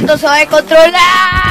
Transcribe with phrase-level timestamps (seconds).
[0.00, 1.49] esto se va a controlar.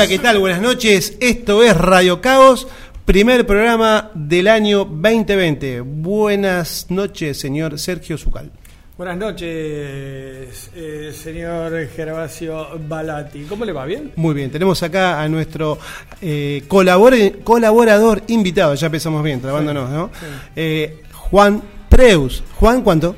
[0.00, 0.38] Hola, ¿qué tal?
[0.38, 1.18] Buenas noches.
[1.20, 2.66] Esto es Radio Caos,
[3.04, 5.82] primer programa del año 2020.
[5.82, 8.50] Buenas noches, señor Sergio Zucal.
[8.96, 13.42] Buenas noches, eh, señor Gervasio Balati.
[13.42, 13.84] ¿Cómo le va?
[13.84, 14.10] ¿Bien?
[14.16, 15.78] Muy bien, tenemos acá a nuestro
[16.22, 20.10] eh, colaborador invitado, ya empezamos bien, trabándonos, ¿no?
[20.56, 22.42] Eh, Juan Preus.
[22.54, 23.16] Juan, ¿cuánto?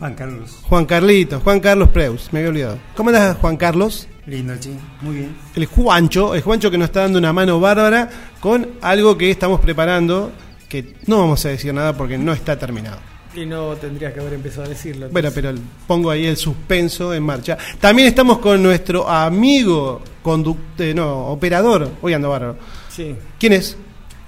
[0.00, 0.58] Juan Carlos.
[0.62, 2.78] Juan Carlitos, Juan Carlos Preus, me había olvidado.
[2.96, 4.08] ¿Cómo andas, Juan Carlos?
[4.26, 4.76] Lindo, sí.
[5.00, 5.36] Muy bien.
[5.54, 8.08] El Juancho, el Juancho que nos está dando una mano bárbara
[8.40, 10.30] con algo que estamos preparando,
[10.68, 12.98] que no vamos a decir nada porque no está terminado.
[13.34, 15.08] Y no tendría que haber empezado a decirlo.
[15.10, 15.52] Bueno, pero
[15.86, 17.56] pongo ahí el suspenso en marcha.
[17.80, 21.90] También estamos con nuestro amigo conductor, no, operador.
[22.02, 22.58] Hoy ando bárbaro.
[22.90, 23.16] Sí.
[23.38, 23.76] ¿Quién es?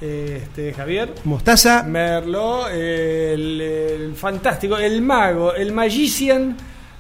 [0.00, 1.14] Este, Javier.
[1.24, 1.82] Mostaza.
[1.82, 6.56] Merlo, el, el fantástico, el mago, el magician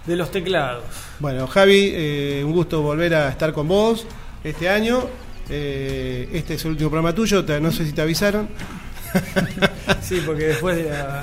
[0.06, 0.84] de los teclados.
[1.18, 4.06] Bueno, Javi, eh, un gusto volver a estar con vos
[4.42, 5.06] este año.
[5.48, 8.48] Eh, este es el último programa tuyo, te- no sé si te avisaron.
[10.02, 11.20] Sí, porque después de la...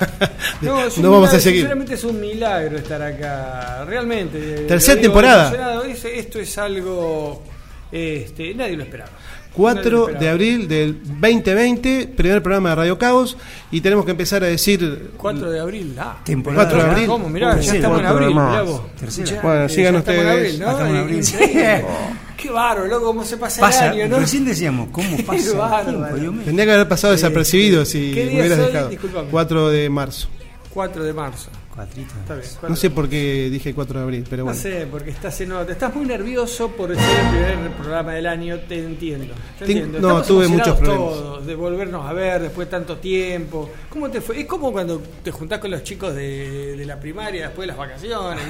[0.62, 1.60] No, vamos a seguir.
[1.60, 3.84] Sinceramente es un milagro estar acá.
[3.84, 4.38] Realmente.
[4.66, 5.82] Tercera temporada.
[5.86, 7.44] Esto es algo...
[7.90, 9.10] Este, nadie lo esperaba.
[9.56, 10.20] Nadie lo 4 esperaba.
[10.20, 13.36] de abril del 2020, primer programa de Radio Caos.
[13.70, 15.10] Y tenemos que empezar a decir.
[15.16, 16.18] 4 de abril, ah.
[16.24, 16.64] Temporada.
[16.70, 17.06] 4 de abril.
[17.06, 17.28] ¿Cómo?
[17.28, 18.82] Mirá, ya estamos en abril, mirá vos.
[18.98, 19.30] Tercera.
[19.30, 20.38] Ya, Bueno, eh, sigan ya estamos en ustedes.
[20.38, 20.70] abril, ¿no?
[20.70, 21.18] Estamos en abril.
[21.18, 21.84] Increíble.
[22.42, 24.18] Qué bárbaro, loco, cómo se pasa, Pasa, el año, ¿no?
[24.18, 26.32] recién decíamos, ¿cómo Qué pasa el bárbaro.
[26.44, 28.88] Tendría que haber pasado desapercibido si ¿Qué me hubieras dejado.
[28.88, 29.28] Disculpame.
[29.30, 30.28] 4 de marzo.
[30.74, 31.50] 4 de marzo.
[31.74, 32.12] Cuatrito.
[32.20, 32.46] Está bien.
[32.68, 34.60] No sé por qué dije 4 de abril, pero No bueno.
[34.60, 35.72] sé, porque estás en otra.
[35.72, 39.32] Estás muy nervioso por ser el primer programa del año, te entiendo.
[39.58, 40.06] Te Ten- entiendo.
[40.06, 40.98] no, tuve muchos problemas.
[40.98, 43.70] todos de volvernos a ver después de tanto tiempo.
[43.88, 44.40] ¿Cómo te fue?
[44.40, 47.76] Es como cuando te juntás con los chicos de, de la primaria después de las
[47.78, 48.44] vacaciones.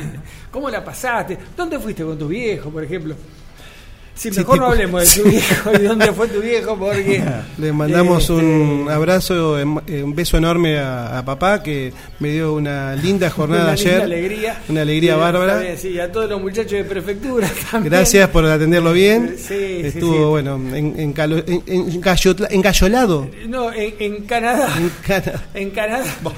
[0.51, 1.39] ¿Cómo la pasaste?
[1.57, 3.15] ¿Dónde fuiste con tu viejo, por ejemplo?
[4.15, 7.25] Sí, Sí, mejor no hablemos de tu viejo y dónde fue tu viejo, porque.
[7.59, 12.29] Le mandamos este, un abrazo, em- eh, un beso enorme a, a papá que me
[12.31, 13.93] dio una linda jornada una ayer.
[13.93, 14.61] linda alegría.
[14.69, 15.59] Una alegría Sí, bárbara.
[15.59, 17.91] bien, Sí, a todos los muchachos de prefectura también.
[17.93, 19.35] Gracias por atenderlo bien.
[19.39, 20.25] Sí, sí, Estuvo, sí.
[20.25, 21.15] bueno, en, en-
[21.67, 22.03] en-
[22.51, 23.29] encayolado.
[23.49, 24.69] No, en, en Canadá.
[24.77, 26.05] En Cana- En Canadá.
[26.25, 26.33] O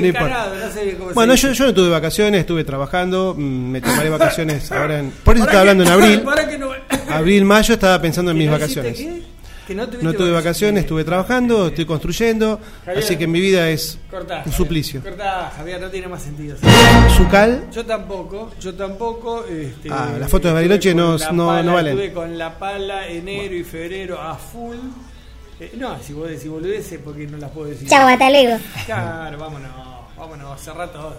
[0.00, 0.12] no en.
[0.12, 3.34] Canadá, no sé cómo Bueno, se yo, yo no tuve vacaciones, estuve trabajando.
[3.36, 5.10] mm, Me tomaré vacaciones ahora en.
[5.24, 6.20] Por eso ¿Para estaba hablando en abril.
[6.20, 6.68] ¿Para qué no?
[7.10, 8.96] Abril, mayo estaba pensando en ¿Que mis no vacaciones.
[8.96, 9.22] qué?
[9.66, 12.58] Que no, No tuve vacaciones, estuve trabajando, estoy construyendo.
[12.86, 13.04] Javier.
[13.04, 14.56] Así que mi vida es Cortá, un Javier.
[14.56, 15.02] suplicio.
[15.02, 16.56] Cortá, Javier, no tiene más sentido.
[17.16, 19.44] Zucal, Yo tampoco, yo tampoco.
[19.44, 21.98] Este, Ah, las fotos de Bariloche estuve no- con la no- pala, no valen.
[21.98, 24.76] Estuve con la pala enero y febrero a full.
[25.60, 27.88] Eh, no, si vos decís boludeces, porque no las puedo decir.
[27.88, 28.56] Chau, Batalego.
[28.86, 29.70] Claro, vámonos,
[30.16, 31.14] vámonos, hace rato.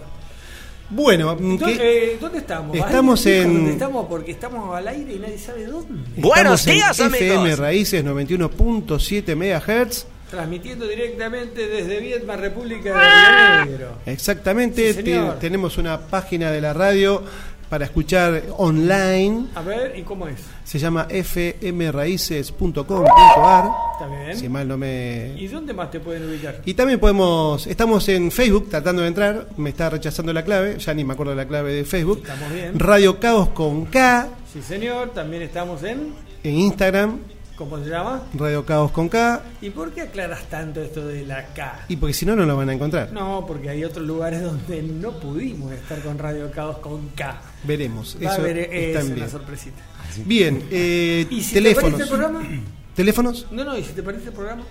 [0.90, 2.76] Bueno, mm, ¿Dónde, que- eh, ¿dónde estamos?
[2.76, 4.06] Estamos ¿Alguien dijo en- ¿Dónde estamos?
[4.10, 6.04] Porque estamos al aire y nadie sabe dónde.
[6.18, 7.22] Buenos estamos días, en amigos.
[7.22, 10.06] FM Raíces 91.7 MHz.
[10.30, 13.96] Transmitiendo directamente desde Vietma, República de Río Negro.
[14.06, 15.40] Exactamente, Sí, te- señor.
[15.40, 17.24] tenemos una página de la radio
[17.70, 19.46] para escuchar online.
[19.56, 20.40] A ver, ¿y cómo es?
[20.64, 23.70] Se llama fmraices.com.ar.
[23.94, 24.38] ¿Está bien?
[24.38, 25.34] Si mal no me.
[25.38, 26.62] ¿Y dónde más te pueden ubicar?
[26.66, 27.68] Y también podemos.
[27.68, 29.48] Estamos en Facebook tratando de entrar.
[29.58, 30.80] Me está rechazando la clave.
[30.80, 32.22] Ya ni me acuerdo la clave de Facebook.
[32.24, 32.80] Estamos bien.
[32.80, 34.30] Radio Caos con K.
[34.52, 35.12] Sí, señor.
[35.12, 36.14] También estamos en.
[36.44, 37.20] En Instagram
[37.60, 38.24] ¿Cómo se llama?
[38.36, 39.44] Radio Caos con K.
[39.60, 41.88] ¿Y por qué aclaras tanto esto de la K?
[41.90, 43.12] Y porque si no, no lo van a encontrar.
[43.12, 47.42] No, porque hay otros lugares donde no pudimos estar con Radio Caos con K.
[47.66, 48.16] Veremos.
[48.24, 49.82] Va a Eso haber está es una sorpresita.
[50.24, 51.92] Bien, eh, ¿Y si teléfonos.
[51.92, 52.50] te perdiste el programa?
[52.96, 53.48] ¿Teléfonos?
[53.52, 54.64] No, no, ¿y si te perdiste el programa?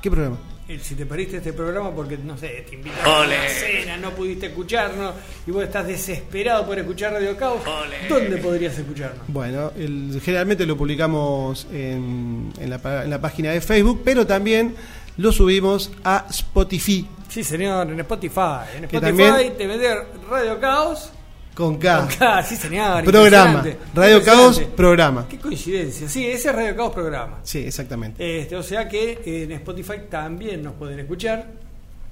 [0.00, 0.38] ¿Qué programa?
[0.74, 4.10] Eh, Si te perdiste este programa porque, no sé, te invitaron a una cena, no
[4.10, 5.14] pudiste escucharnos
[5.46, 7.60] y vos estás desesperado por escuchar Radio Caos,
[8.08, 9.24] ¿dónde podrías escucharnos?
[9.28, 14.26] Bueno, el- generalmente lo publicamos en, en la, pa- en la página de Facebook, pero
[14.26, 14.74] también
[15.18, 18.76] lo subimos a Spotify Sí, señor, en Spotify.
[18.76, 21.10] En Spotify también- te vender Radio Caos
[21.54, 21.98] con K.
[21.98, 23.04] con K, sí, señor.
[23.04, 23.64] Programa.
[23.94, 25.26] Radio Caos, programa.
[25.28, 26.08] Qué coincidencia.
[26.08, 27.38] Sí, ese es Radio Caos Programa.
[27.42, 28.40] Sí, exactamente.
[28.40, 31.46] Este, o sea que en Spotify también nos pueden escuchar.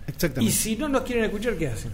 [0.06, 0.54] Y Exactamente.
[0.54, 1.92] si no nos quieren escuchar, ¿qué hacen?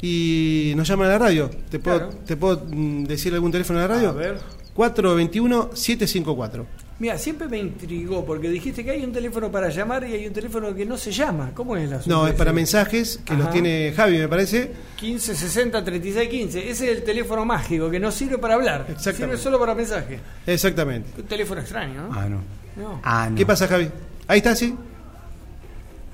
[0.00, 1.50] Y nos llaman a la radio.
[1.70, 2.14] ¿Te puedo, Claro.
[2.24, 4.08] ¿te puedo mm, decir algún teléfono de la radio?
[4.10, 4.38] A ver.
[4.76, 6.64] 421-754.
[7.00, 10.32] Mira, siempre me intrigó porque dijiste que hay un teléfono para llamar y hay un
[10.32, 11.52] teléfono que no se llama.
[11.54, 13.52] ¿Cómo es la No, es para mensajes que los Ajá.
[13.52, 14.72] tiene Javi, me parece.
[14.96, 16.70] 15 60 36 15.
[16.70, 18.86] Ese es el teléfono mágico que no sirve para hablar.
[18.88, 19.36] Exactamente.
[19.36, 20.20] Sirve solo para mensajes.
[20.44, 21.20] Exactamente.
[21.20, 22.18] Un teléfono extraño, ¿no?
[22.18, 22.40] Ah, no.
[22.76, 23.00] No.
[23.04, 23.36] Ah, no.
[23.36, 23.88] ¿Qué pasa, Javi?
[24.26, 24.74] Ahí está, sí.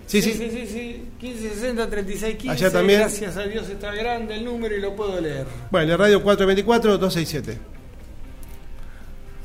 [0.07, 0.33] Sí, sí.
[0.35, 1.09] sí, sí, sí.
[1.19, 2.51] 15 60 36 15.
[2.51, 3.01] Allá también.
[3.01, 5.47] Gracias a Dios está grande el número y lo puedo leer.
[5.71, 7.57] Bueno, la radio 424-267.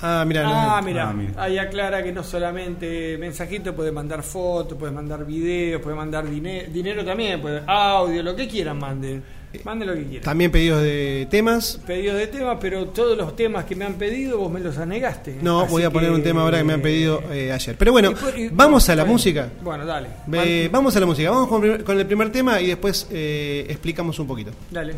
[0.02, 0.88] Ah, mira, Ah, no.
[0.88, 1.34] mira, Ah, mira.
[1.44, 6.68] ahí aclara que no solamente mensajito, puede mandar fotos, puede mandar videos, puede mandar dine-
[6.72, 9.24] dinero también, puede audio, lo que quieran manden.
[9.64, 10.24] Manden lo que quieran.
[10.24, 11.80] También pedidos de temas.
[11.88, 15.38] Pedidos de temas, pero todos los temas que me han pedido vos me los anegaste.
[15.42, 17.76] No, Así voy a poner que- un tema ahora que me han pedido eh, ayer.
[17.76, 19.50] Pero bueno, Y por- y- vamos a la bueno, música.
[19.64, 20.08] Bueno, dale.
[20.34, 21.32] Eh, vamos a la música.
[21.32, 24.52] Vamos con, con el primer tema y después eh, explicamos un poquito.
[24.70, 24.94] Dale.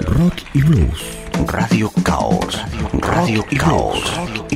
[0.00, 1.18] Rock y Blues.
[1.46, 2.60] Radio Caos.
[3.00, 4.02] Radio Caos.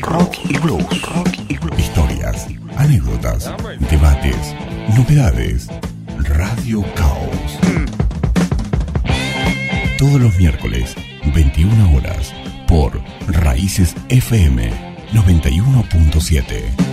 [0.00, 1.02] Rock y Blues.
[1.02, 1.78] Rock y Blues.
[1.78, 2.46] Historias,
[2.76, 3.52] anécdotas,
[3.90, 4.54] debates,
[4.96, 5.68] novedades.
[6.18, 7.58] Radio Caos.
[9.98, 10.94] Todos los miércoles,
[11.34, 12.34] 21 horas,
[12.66, 14.70] por Raíces FM
[15.12, 16.83] 91.7.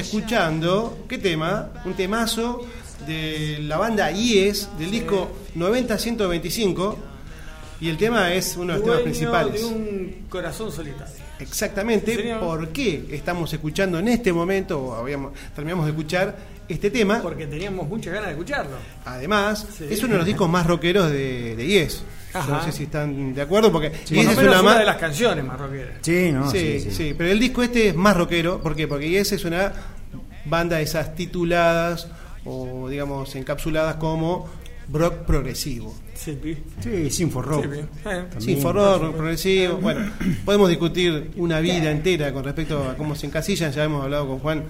[0.00, 1.70] escuchando, ¿qué tema?
[1.84, 2.66] Un temazo
[3.06, 6.96] de la banda IES, del disco 90-125,
[7.80, 9.60] y el tema es uno de los temas principales.
[9.60, 11.14] de un corazón solitario.
[11.38, 12.40] Exactamente, Señor.
[12.40, 16.36] ¿por qué estamos escuchando en este momento, o habíamos, terminamos de escuchar
[16.68, 17.20] este tema?
[17.22, 18.76] Porque teníamos muchas ganas de escucharlo.
[19.06, 19.86] Además, Sí.
[19.88, 22.02] es uno de los discos más rockeros de, de Yes.
[22.34, 25.94] No sé si están de acuerdo, porque es una de las canciones más rockeras.
[26.02, 27.14] Sí, no, sí, sí, sí, sí.
[27.16, 28.60] pero el disco este es más rockero.
[28.60, 28.86] ¿Por qué?
[28.86, 29.72] Porque Yes es una
[30.44, 32.08] banda de esas tituladas
[32.44, 34.48] o, digamos, encapsuladas como
[34.92, 35.94] rock progresivo.
[36.14, 36.38] Sí.
[36.82, 37.64] Sí, Sinfo Rock.
[37.64, 38.52] Sí, pi.
[38.52, 38.62] Eh.
[38.62, 39.76] Rock progresivo.
[39.78, 40.10] Bueno,
[40.44, 43.72] podemos discutir una vida entera con respecto a cómo se encasillan.
[43.72, 44.64] Ya hemos hablado con Juan.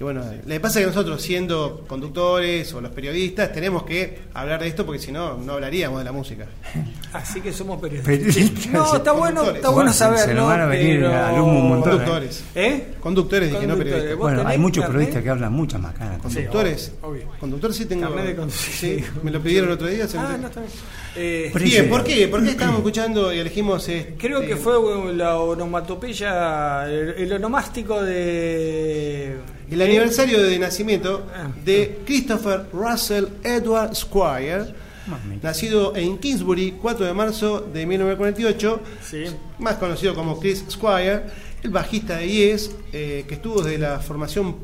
[0.00, 4.68] Que bueno, le pasa que nosotros, siendo conductores o los periodistas, tenemos que hablar de
[4.68, 6.46] esto porque si no, no hablaríamos de la música.
[7.12, 8.16] Así que somos periodistas.
[8.16, 8.72] Periodistas.
[8.72, 9.56] No, está bueno, Conductores.
[9.56, 10.46] está bueno saber, se nos ¿no?
[10.46, 12.44] van a venir Pero- al humo un montón, Conductores.
[12.54, 12.94] ¿Eh?
[12.98, 13.92] Conductores, dije, no Conductores.
[13.92, 14.18] periodistas.
[14.18, 14.96] ¿Vos Bueno, hay muchos carnet?
[14.96, 16.16] periodistas que hablan muchas macanas.
[16.16, 16.92] Sí, Conductores.
[17.02, 17.38] obvio, obvio.
[17.38, 18.08] Conductor sí tengo.
[18.08, 18.50] De.
[18.50, 20.08] Sí, me lo pidieron el otro día.
[20.08, 20.72] se Ah, no, está bien.
[21.16, 22.26] Eh, Pero- Bien, ¿por qué?
[22.26, 24.14] ¿Por qué estábamos escuchando y elegimos este?
[24.16, 24.72] Creo que fue
[25.14, 29.36] la onomatopeya, el, el onomástico de.
[29.70, 31.48] El aniversario de nacimiento Ah.
[31.64, 34.64] de Christopher Russell Edward Squire,
[35.06, 35.48] Mamita.
[35.48, 39.24] nacido en Kingsbury 4 de marzo de 1948, Sí.
[39.58, 41.22] más conocido como Chris Squire,
[41.62, 44.56] el bajista de Yes, eh, que estuvo desde la formación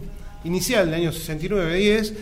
[0.44, 2.12] inicial del año 69 de Yes,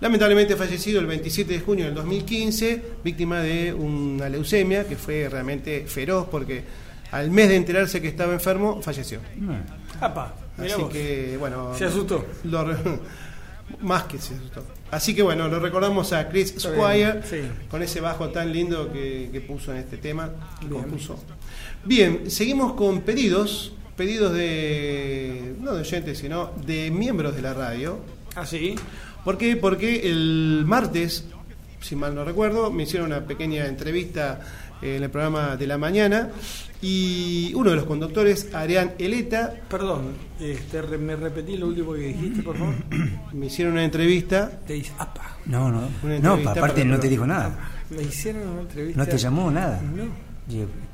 [0.00, 5.84] lamentablemente fallecido el 27 de junio del 2015, víctima de una leucemia que fue realmente
[5.86, 6.62] feroz porque
[7.10, 9.18] al mes de enterarse que estaba enfermo, falleció.
[10.00, 10.92] Apa, mirá Así vos.
[10.92, 11.74] que, bueno.
[11.76, 12.24] Se asustó.
[12.44, 12.76] lo re-
[13.80, 14.64] más que se asustó.
[14.90, 17.42] Así que, bueno, lo recordamos a Chris Está Squire sí.
[17.70, 20.80] con ese bajo tan lindo que, que puso en este tema, que Bien.
[20.82, 21.18] compuso.
[21.84, 23.72] Bien, seguimos con pedidos.
[23.96, 25.54] Pedidos de.
[25.60, 27.98] no de oyentes, sino de miembros de la radio.
[28.36, 28.76] Ah, sí.
[29.24, 29.56] ¿Por qué?
[29.56, 31.24] Porque el martes,
[31.80, 34.40] si mal no recuerdo, me hicieron una pequeña entrevista
[34.82, 36.30] en el programa de la mañana
[36.80, 42.00] y uno de los conductores, Arián Eleta, Perdón, este, re- me repetí lo último que
[42.00, 42.74] dijiste, por favor.
[43.32, 44.50] me hicieron una entrevista.
[44.66, 45.88] Te dice, apa, No, no.
[46.20, 47.58] No, aparte no te dijo nada.
[47.90, 48.98] me hicieron una entrevista.
[49.02, 49.80] No te llamó nada.
[49.82, 50.28] No.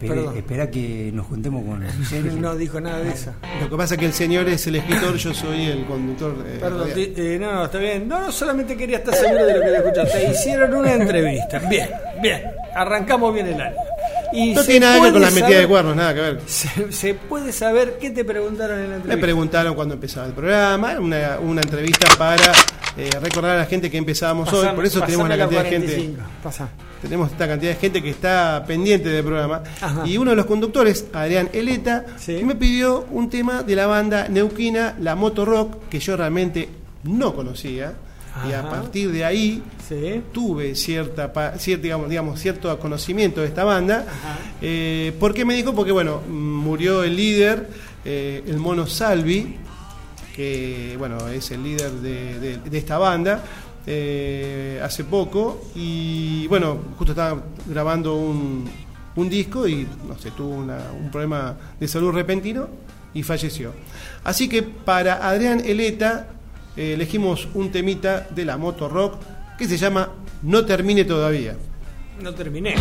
[0.01, 0.37] Perdón.
[0.37, 2.33] espera que nos juntemos con Sergio.
[2.41, 3.33] No dijo nada de eso.
[3.61, 6.35] Lo que pasa es que el señor es el escritor, yo soy el conductor.
[6.45, 8.09] eh, Perdón, eh, no, no, está bien.
[8.09, 10.09] No, no, solamente quería estar seguro de lo que había escuchado.
[10.11, 11.59] Te hicieron una entrevista.
[11.69, 11.89] Bien,
[12.21, 12.43] bien.
[12.75, 13.77] Arrancamos bien el año.
[14.33, 16.41] Y no tiene nada que ver con la metida de cuernos, nada que ver.
[16.47, 19.21] Se, se puede saber qué te preguntaron en la Me entrevista.
[19.21, 22.53] preguntaron cuándo empezaba el programa, una, una entrevista para
[22.97, 26.23] eh, recordar a la gente que empezábamos hoy, por eso tenemos una cantidad de 45.
[26.51, 26.73] gente.
[27.03, 29.63] Tenemos esta cantidad de gente que está pendiente del programa.
[29.81, 30.03] Ajá.
[30.07, 32.41] Y uno de los conductores, Adrián Eleta, Sí.
[32.45, 36.69] me pidió un tema de la banda neuquina La Moto Rock, que yo realmente
[37.05, 37.93] no conocía.
[38.49, 40.23] Y a partir de ahí Sí.
[40.33, 44.05] tuve cierta, pa- cier- digamos, digamos, cierto conocimiento de esta banda.
[44.61, 45.73] Eh, ¿Por qué me dijo?
[45.75, 47.69] Porque bueno, murió el líder,
[48.05, 49.57] eh, el mono Salvi,
[50.35, 53.45] que bueno, es el líder de, de- de esta banda,
[53.87, 55.63] eh, hace poco.
[55.77, 58.69] Y bueno, justo estaba grabando un,
[59.17, 62.67] un disco y no sé, tuvo una- un problema de salud repentino
[63.13, 63.73] y falleció.
[64.25, 66.29] Así que para Adrián Eleta
[66.77, 69.17] eh, elegimos un temita de la moto rock
[69.59, 70.11] que se llama
[70.43, 71.57] No termine todavía.
[72.21, 72.75] No terminé.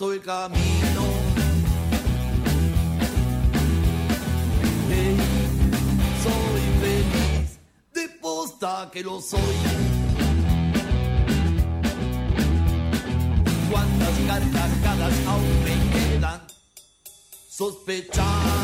[0.00, 1.04] El camino.
[6.22, 7.58] Soy feliz
[8.90, 9.40] que lo soy.
[13.70, 16.40] Cuántas carcajadas aún me quedan
[17.48, 18.63] sospechar.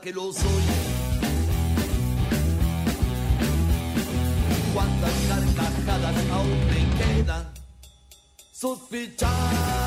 [0.00, 0.62] Que lo soy.
[4.74, 5.12] cuántas
[5.56, 7.44] carcajadas aún me quedan
[8.52, 9.85] sospechar.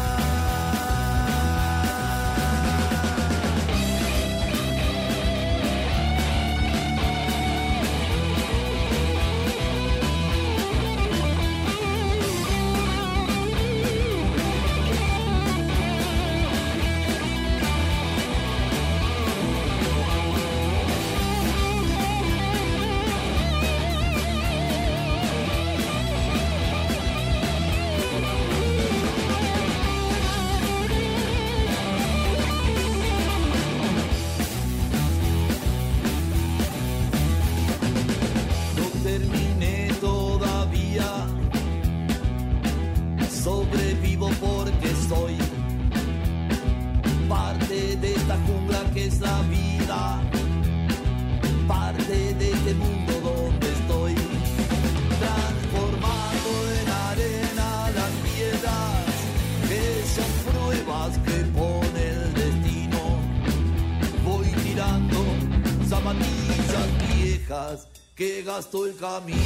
[69.00, 69.38] Camino.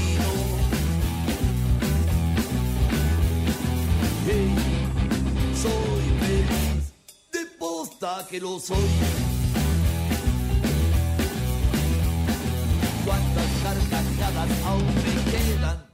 [4.25, 4.55] Hey,
[5.55, 6.93] soy feliz,
[7.31, 8.77] de posta que lo soy.
[13.05, 15.89] Cuántas carcajadas aún me quedan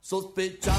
[0.00, 0.77] sospechar.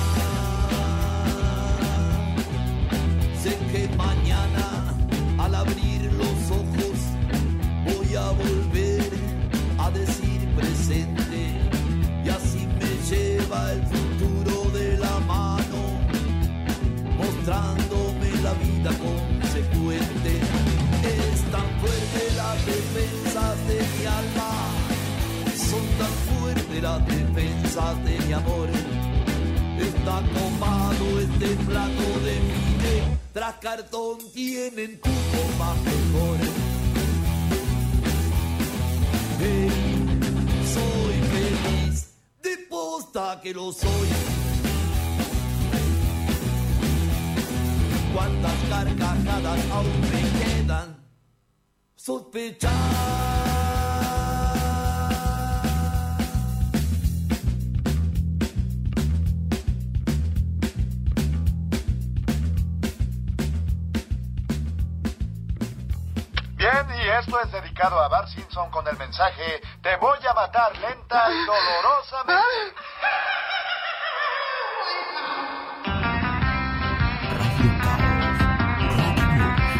[70.81, 72.73] Lenta y dolorosamente.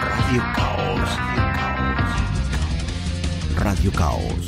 [0.02, 1.10] Radio Caos.
[3.56, 4.44] Radio Caos.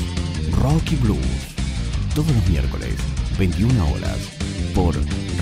[0.61, 1.55] Rocky Blues.
[2.15, 2.95] Todos los miércoles,
[3.37, 4.17] 21 horas,
[4.75, 4.95] por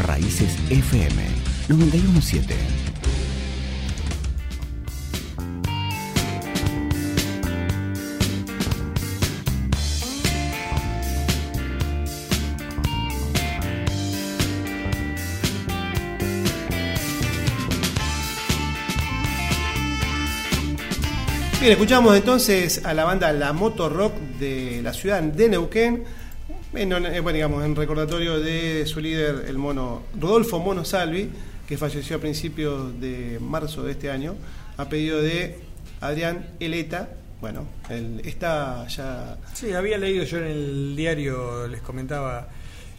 [0.05, 1.27] Raíces FM
[1.67, 2.78] 917.
[21.59, 26.05] Bien, escuchamos entonces a la banda La Moto Rock de la ciudad de Neuquén.
[26.73, 31.29] En, eh, bueno, digamos, en recordatorio de su líder, el mono Rodolfo Mono Salvi,
[31.67, 34.35] que falleció a principios de marzo de este año,
[34.77, 35.59] a pedido de
[35.99, 37.09] Adrián Eleta.
[37.41, 39.37] Bueno, él está ya.
[39.53, 42.47] Sí, había leído yo en el diario, les comentaba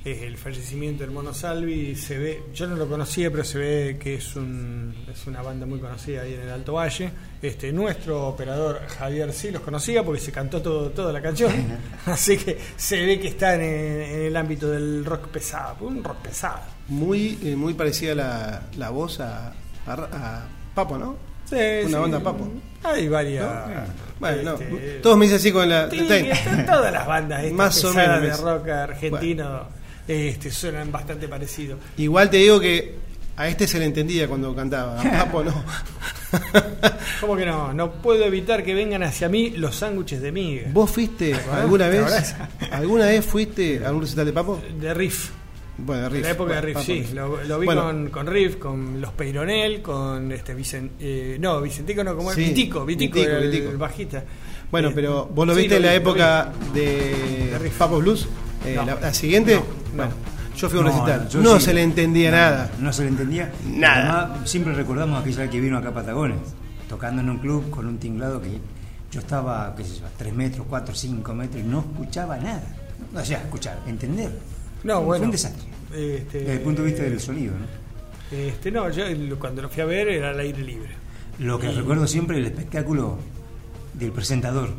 [0.05, 1.95] el fallecimiento del Mono Salvi.
[1.95, 5.67] Se ve, yo no lo conocía, pero se ve que es, un, es una banda
[5.67, 7.11] muy conocida ahí en el Alto Valle.
[7.43, 11.53] Este, nuestro operador Javier sí los conocía porque se cantó todo, toda la canción.
[12.07, 16.19] Así que se ve que está en, en el ámbito del rock pesado, un rock
[16.19, 16.61] pesado.
[16.89, 19.49] Muy, eh, muy parecida la, la voz a,
[19.87, 21.17] a, a Papo, ¿no?
[21.45, 21.95] Sí, Una sí.
[21.95, 22.49] banda Papo.
[22.85, 23.47] Hay varias.
[24.19, 25.91] Bueno, no, este, todos me dicen así con la.
[25.91, 26.27] Sí, ten.
[26.27, 28.23] están todas las bandas Más o menos.
[28.23, 29.80] de rock argentino
[30.11, 31.79] este, suenan bastante parecido.
[31.97, 32.95] Igual te digo que
[33.37, 35.65] a este se le entendía cuando cantaba, a Papo no.
[37.21, 37.73] ¿Cómo que no?
[37.73, 40.69] No puedo evitar que vengan hacia mí los sándwiches de miga.
[40.73, 42.35] ¿Vos fuiste alguna ¿Te vez?
[42.71, 44.61] ¿Alguna vez fuiste a un recital de Papo?
[44.81, 45.31] De Riff.
[45.79, 46.23] Bueno, Riff.
[46.25, 47.07] la época de Riff, sí.
[47.15, 47.83] Lo, lo vi Bueno.
[47.85, 52.45] con, con Riff, con los Peironel, con este Vicen, eh, no, Vicentico no, como Sí,
[52.45, 53.71] Vitico, Vitico, Vitico, el, Vitico.
[53.71, 54.25] el bajista.
[54.71, 56.81] Bueno, Eh, pero vos lo sí, viste en la vi, época vi.
[56.81, 57.79] de, De Riff.
[57.79, 58.29] Papo Blues.
[58.67, 58.85] Eh, No.
[58.85, 59.65] la, la siguiente, No,
[59.97, 60.57] bueno, no.
[60.57, 61.29] yo fui a un No, recital.
[61.29, 61.65] yo No sí.
[61.67, 62.71] se le entendía No, nada.
[62.81, 63.53] No se le entendía.
[63.67, 64.25] Nada.
[64.25, 66.39] Además, siempre recordamos aquella que vino acá a Patagones,
[66.89, 68.59] tocando en un club con un tinglado que
[69.11, 72.63] yo estaba, qué sé yo, a 3 metros, 4, 5 metros y no escuchaba nada.
[73.15, 74.31] O sea, escuchar, entender.
[74.85, 75.25] No, Fue bueno.
[75.27, 75.69] un desastre.
[75.93, 78.37] Este, Desde el punto de vista del sonido, ¿no?
[78.37, 79.03] Este, no, yo
[79.41, 80.91] cuando lo fui a ver era al aire libre.
[81.41, 83.19] Lo que recuerdo siempre es el espectáculo
[83.95, 84.71] del presentador.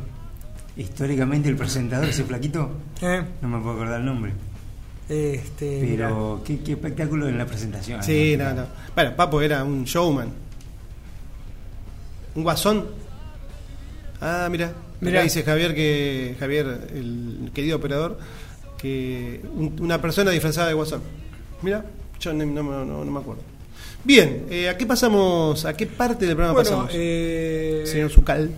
[0.78, 2.72] Históricamente el presentador, ese flaquito,
[3.02, 3.22] ¿Eh?
[3.42, 4.32] no me puedo acordar el nombre.
[5.10, 5.80] Este.
[5.96, 8.02] Pero qué, qué espectáculo en la presentación.
[8.04, 8.66] Sí, no, no.
[8.96, 10.30] Bueno, Papo era un showman.
[12.36, 12.86] Un guasón.
[14.22, 14.72] Ah, mira.
[15.02, 15.20] Mirá.
[15.20, 16.36] Acá dice Javier que.
[16.40, 18.20] Javier, el querido operador,
[18.78, 21.02] que un- una persona disfrazada de guasón.
[21.62, 21.84] Mira,
[22.20, 23.42] yo no, no me- no- no me acuerdo.
[24.04, 25.66] Bien, eh, ¿a qué pasamos?
[25.66, 26.92] ¿A qué parte del programa Bueno, pasamos?
[26.96, 28.50] eh, Señor Zucal.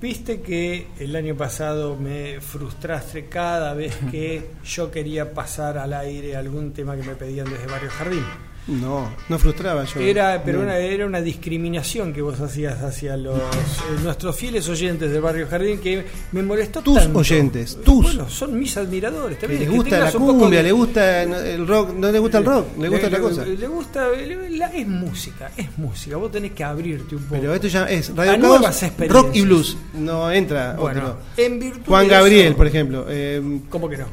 [0.00, 6.36] Viste que el año pasado me frustraste cada vez que yo quería pasar al aire
[6.36, 8.24] algún tema que me pedían desde Barrio Jardín.
[8.68, 10.00] No, no frustraba yo.
[10.00, 10.64] Era, pero No.
[10.64, 13.42] una, era una discriminación que vos hacías hacia los eh,
[14.02, 17.20] nuestros fieles oyentes del Barrio Jardín que me molestó Tus tanto.
[17.20, 18.02] oyentes, tus.
[18.02, 19.38] Bueno, son mis admiradores.
[19.38, 22.44] También, le que gusta la cumbia, de- le gusta el rock, no le gusta el
[22.44, 23.44] rock, le gusta otra cosa.
[23.44, 26.16] Le gusta, le- la- es música, es música.
[26.16, 27.40] Vos tenés que abrirte un poco.
[27.40, 29.76] Pero esto ya es Radio Caos, rock y blues.
[29.94, 31.18] No entra Bueno, otro.
[31.36, 33.06] en virtud Juan de Gabriel, eso- por ejemplo.
[33.08, 34.06] eh, ¿Cómo que no?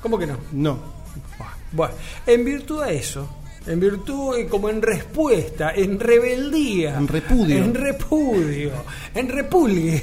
[0.00, 0.36] ¿Cómo que no?
[0.52, 0.94] no.
[1.72, 1.94] Bueno,
[2.26, 3.28] en virtud a eso,
[3.66, 7.56] en virtud, como en respuesta, en rebeldía, En repudio.
[7.56, 8.70] en repudio,
[9.14, 10.02] en repulgue.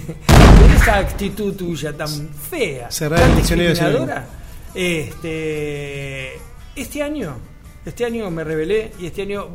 [0.67, 4.25] De esa actitud tuya tan fea, Cerrar tan el diccionario de discriminadora,
[4.73, 6.33] este,
[6.75, 7.37] este año,
[7.85, 9.47] este año me rebelé y este año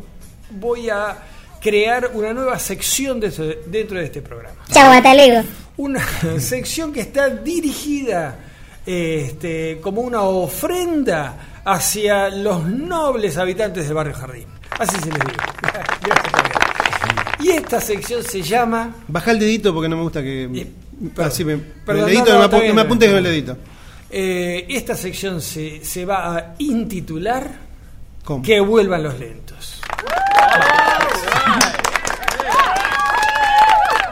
[0.51, 1.17] voy a
[1.61, 3.31] crear una nueva sección de
[3.67, 4.57] dentro de este programa.
[4.73, 5.43] Chao, Batalego.
[5.77, 6.01] una
[6.39, 8.39] sección que está dirigida
[8.87, 14.47] este, como una ofrenda hacia los nobles habitantes del barrio Jardín.
[14.79, 15.39] Así se les digo.
[15.63, 17.37] Gracias, Javier.
[17.41, 18.95] Y esta sección se llama.
[19.07, 20.49] Baja el dedito porque no me gusta que.
[20.53, 21.33] Y- Ah, perdón.
[21.33, 23.25] sí, me- Perdón, el dedito no, no, no, me, apu- bien, me apuntes con el
[23.25, 23.57] dedito.
[24.11, 27.49] eh, esta sección se, se va a intitular
[28.25, 28.43] ¿Cómo?
[28.43, 29.81] Que vuelvan los lentos.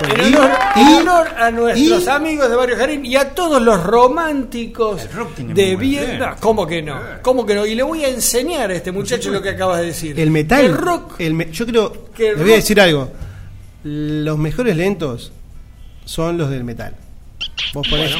[0.09, 3.35] En Y- honor, y- en honor a nuestros y- amigos de Barrio Jardín y a
[3.35, 5.03] todos los románticos
[5.39, 6.19] de.
[6.19, 7.01] No, ¿Cómo que no?
[7.23, 7.67] ¿Cómo que no?
[7.67, 10.19] Y le voy a enseñar a este muchacho lo que acabas de decir.
[10.19, 10.65] El metal.
[10.65, 11.15] El rock.
[11.21, 12.07] el me- yo creo.
[12.15, 13.11] que Le voy a decir algo.
[13.85, 15.33] Los mejores lentos
[16.05, 16.95] son los del metal.
[17.75, 18.13] Vos ponés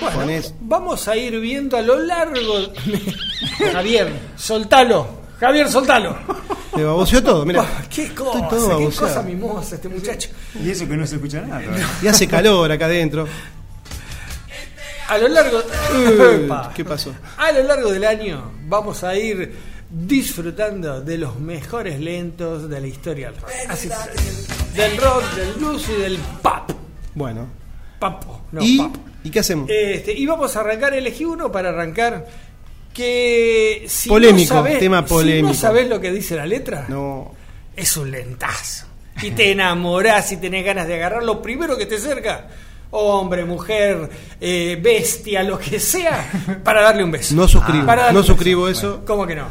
[0.00, 0.54] Bueno, ponés.
[0.60, 2.54] vamos a ir viendo a lo largo.
[3.72, 5.06] Javier, soltalo.
[5.40, 6.16] Javier, soltalo.
[6.74, 7.62] Te baboseó todo, mira.
[7.62, 10.30] Buah, qué cosa, Estoy todo qué cosa mimosa este muchacho.
[10.62, 11.62] Y eso que no se escucha nada.
[12.02, 13.26] Y hace calor acá adentro.
[15.08, 15.58] A lo largo.
[15.58, 16.52] Uy.
[16.74, 17.14] ¿Qué pasó?
[17.36, 19.54] A lo largo del año vamos a ir
[19.90, 23.50] disfrutando de los mejores lentos de la historia del rock.
[23.68, 24.74] Así es.
[24.74, 26.70] Del rock, del blues y del pop.
[27.14, 27.48] Bueno.
[27.98, 28.96] Papo, no ¿Y, pop.
[29.24, 29.68] ¿Y qué hacemos?
[29.68, 32.26] Este, y vamos a arrancar, elegí uno para arrancar.
[32.98, 35.46] Que si Polémico, no sabés, tema Si polémico.
[35.48, 37.32] no sabés lo que dice la letra, No.
[37.76, 38.86] es un lentazo.
[39.22, 42.48] Y te enamorás y tenés ganas de agarrar lo primero que te acerca,
[42.90, 46.28] hombre, mujer, eh, bestia, lo que sea,
[46.64, 47.36] para darle un beso.
[47.36, 47.84] No suscribo.
[47.84, 48.22] No beso.
[48.24, 49.04] suscribo eso.
[49.06, 49.46] ¿Cómo que no?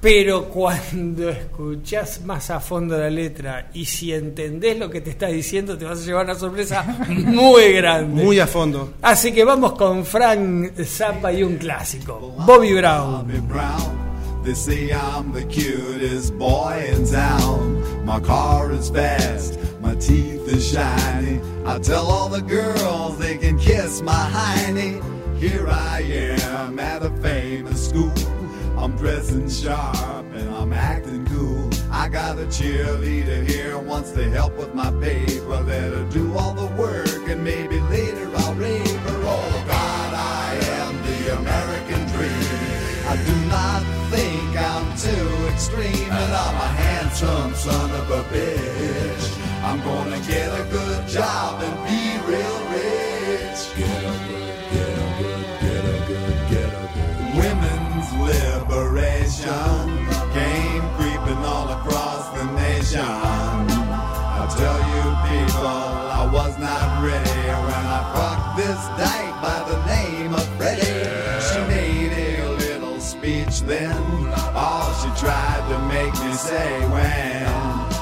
[0.00, 5.26] Pero cuando escuchás más a fondo la letra y si entendés lo que te está
[5.26, 8.24] diciendo, te vas a llevar una sorpresa muy grande.
[8.24, 8.94] Muy a fondo.
[9.02, 13.26] Así que vamos con Frank Zappa y un clásico, Bobby Brown.
[13.26, 14.10] Bobby Brown.
[14.42, 18.06] They say I'm the cutest boy in town.
[18.06, 21.40] My car is fast, my teeth are shiny.
[21.66, 25.02] I tell all the girls they can kiss my hiney.
[25.38, 28.10] Here I am at a famous school.
[28.80, 31.68] I'm dressing sharp and I'm acting cool.
[31.92, 35.60] I got a cheerleader here wants to help with my paper.
[35.60, 39.20] Let her do all the work and maybe later I'll rave her.
[39.22, 42.80] Oh God, I am the American dream.
[43.12, 49.24] I do not think I'm too extreme, and I'm a handsome son of a bitch.
[49.62, 51.99] I'm gonna get a good job and be
[73.70, 74.02] then,
[74.52, 77.46] all she tried to make me say when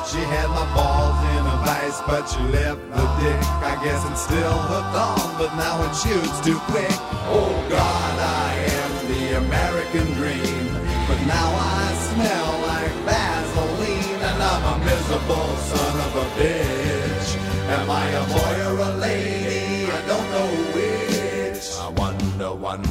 [0.09, 3.41] she had my balls in a vice, but she left the dick.
[3.61, 6.97] I guess it's still hooked on, but now it shoots too quick.
[7.37, 8.51] Oh God, I
[8.81, 10.65] am the American dream,
[11.07, 17.29] but now I smell like Vaseline, and I'm a miserable son of a bitch.
[17.77, 19.38] Am I a boy or a lady?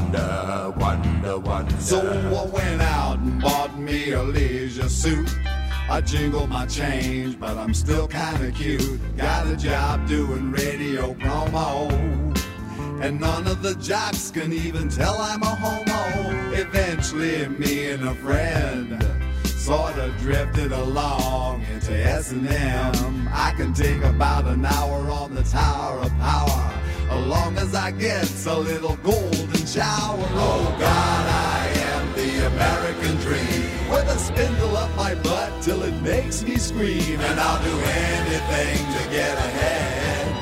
[0.07, 1.75] Wonder, wonder, wonder.
[1.79, 5.29] So I went out and bought me a leisure suit.
[5.89, 8.99] I jingle my change, but I'm still kinda cute.
[9.17, 11.91] Got a job doing radio promo.
[13.01, 16.53] And none of the jocks can even tell I'm a homo.
[16.53, 19.03] Eventually, me and a friend
[19.67, 23.29] sorta drifted along into S&M.
[23.33, 26.73] I can take about an hour on the Tower of Power,
[27.09, 30.27] as long as I get a little golden shower.
[30.35, 36.01] Oh God, I am the American dream, with a spindle up my butt till it
[36.01, 40.33] makes me scream, and I'll do anything to get ahead.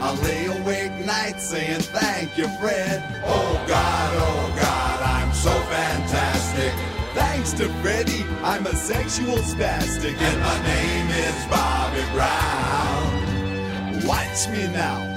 [0.00, 3.02] I lay awake nights saying thank you, Fred.
[3.24, 6.72] Oh God, oh God, I'm so fantastic.
[7.14, 14.06] Thanks to Freddie, I'm a sexual spastic, and my name is Bobby Brown.
[14.06, 15.15] Watch me now,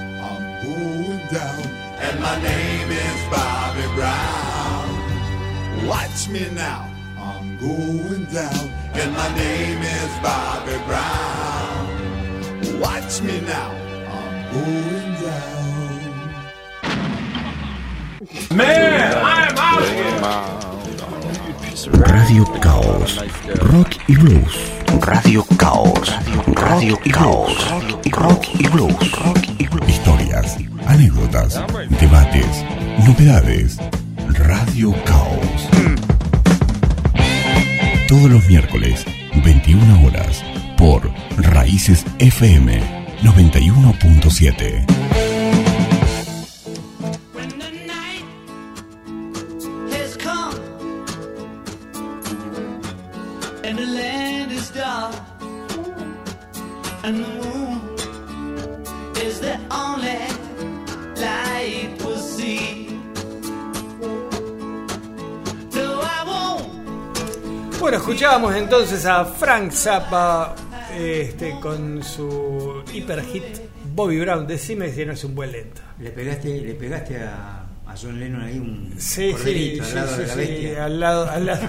[1.30, 1.62] down,
[2.00, 4.88] and my name is Bobby Brown.
[5.86, 11.86] Watch me now, I'm going down, and my name is Bobby Brown.
[12.80, 13.70] Watch me now,
[14.10, 15.60] I'm going down.
[18.56, 20.60] Man, I'm out here.
[22.12, 23.18] Radio Caos.
[23.72, 24.54] Rock y Blues.
[25.02, 26.12] Radio Caos.
[26.54, 27.70] Radio Caos.
[28.12, 29.12] Rock y Blues.
[29.12, 29.88] Rock y Blues.
[29.88, 30.56] Historias,
[30.90, 31.60] anécdotas,
[32.00, 32.64] debates,
[33.06, 33.78] novedades.
[34.28, 35.68] Radio Caos.
[38.08, 39.04] Todos los miércoles,
[39.44, 40.44] 21 horas,
[40.76, 42.80] por Raíces FM
[43.22, 45.29] 91.7.
[68.72, 70.54] entonces a Frank Zappa
[70.96, 73.42] este, con su hiper hit
[73.96, 74.46] Bobby Brown.
[74.46, 75.80] Decime si no es un buen lento.
[75.98, 79.94] Le pegaste, le pegaste a, a John Lennon ahí un Sí, sí, corderito sí, al
[79.96, 80.84] lado sí, de la sí, bestia.
[80.84, 81.68] al lado, al lado.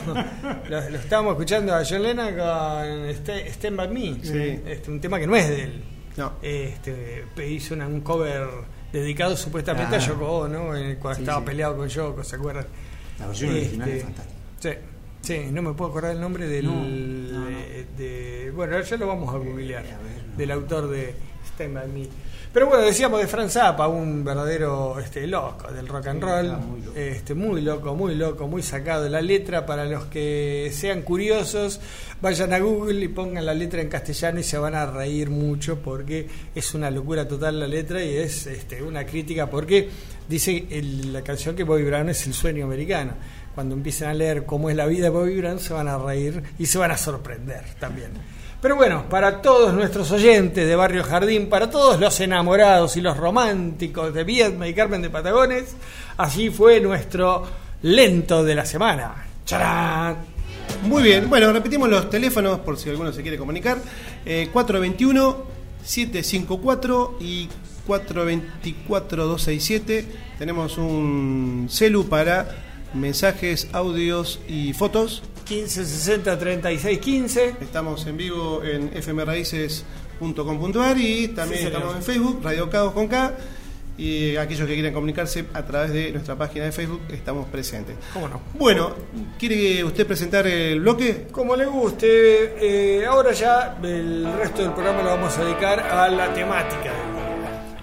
[0.70, 4.62] lo, lo estábamos escuchando a John Lennon con Ste- Stand By Me, Sí.
[4.68, 5.84] este, un tema que no es de él.
[6.18, 6.34] No.
[6.44, 8.48] Este, hizo una- un cover
[8.94, 9.98] dedicado supuestamente Ah.
[9.98, 11.46] a Yoko Ono, en el cual Sí, estaba sí.
[11.48, 12.68] peleado con Yoko, ¿se acuerdan?
[13.18, 14.40] La versión original Este, es fantástica.
[14.60, 14.70] Sí,
[15.22, 16.66] sí, no me puedo acordar el nombre del.
[16.66, 17.46] No, no, no.
[17.48, 19.84] de- de- bueno, ya lo vamos a googlear.
[19.86, 20.38] A ver, no.
[20.38, 21.14] Del autor de
[21.54, 22.08] Stand By Me.
[22.54, 26.58] Pero bueno, decíamos de Frank Zappa, un verdadero este, loco del rock and roll.
[26.58, 26.98] muy loco.
[26.98, 29.66] Este, muy loco, muy loco, muy sacado de la letra.
[29.66, 31.80] Para los que sean curiosos,
[32.22, 35.78] vayan a Google y pongan la letra en castellano y se van a reír mucho
[35.80, 39.88] porque es una locura total la letra y es este, una crítica porque
[40.28, 43.14] dice el- la canción que Bobby Brown es el sueño americano.
[43.56, 46.42] Cuando empiecen a leer cómo es la vida de Bobby Brown se van a reír
[46.58, 48.12] y se van a sorprender también.
[48.62, 53.18] Pero bueno, para todos nuestros oyentes de Barrio Jardín, para todos los enamorados y los
[53.18, 55.76] románticos de Viedma y Carmen de Patagones,
[56.18, 57.44] así fue nuestro
[57.82, 59.16] lento de la semana.
[59.46, 60.18] ¡Charán!
[60.84, 63.78] Muy bien, bueno, repetimos los teléfonos por si alguno se quiere comunicar.
[64.26, 67.50] Eh, 421-754 y
[67.88, 70.06] 424-267.
[70.38, 75.24] Tenemos un celu para mensajes, audios y fotos.
[75.46, 77.56] 15 60 36 15.
[77.62, 83.34] Estamos en vivo en fmraíces.com.ar y también Sí, estamos en Facebook, Radio Caos con K.
[83.98, 87.96] y aquellos que quieran comunicarse a través de nuestra página de Facebook estamos presentes.
[88.14, 88.42] ¿Cómo no?
[88.54, 88.92] Bueno,
[89.38, 91.28] ¿quiere usted presentar el bloque?
[91.32, 96.08] Como le guste, eh, ahora ya el resto del programa lo vamos a dedicar a
[96.08, 96.92] la temática.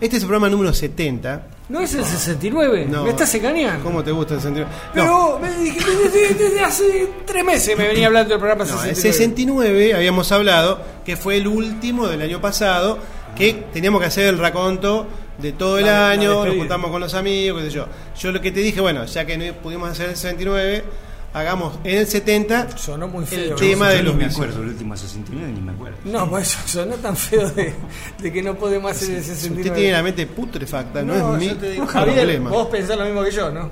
[0.00, 1.46] Este es el programa número 70.
[1.68, 2.87] ¿No es el 69?
[2.88, 3.04] No.
[3.04, 3.85] ¿Me estás engañando?
[3.85, 4.70] ¿Cómo te gusta el 69?
[4.94, 8.70] Pero No, me dije, desde, desde hace tres meses me venía hablando del programa no,
[8.70, 8.90] 69.
[9.09, 12.98] el 69 habíamos hablado que fue el último del año pasado
[13.37, 17.00] que teníamos que hacer el raconto de todo el La- la año, nos juntamos con
[17.00, 17.87] los amigos, qué sé yo.
[18.18, 20.85] Yo lo que te dije, bueno, ya que no pudimos hacer el 69,
[21.32, 23.56] hagamos en el 70 Sonó muy el feo.
[23.56, 24.34] tema Yo de los me vicios.
[24.44, 25.96] acuerdo, el último 69 ni me acuerdo.
[26.04, 27.74] No, pues eso sonó tan feo de,
[28.18, 29.60] de que no podemos hacer el 69.
[29.62, 32.50] Usted tiene la mente putrefacta, no, es mi te digo, Javier, problema.
[32.50, 33.70] vos pensás lo mismo que yo, ¿no?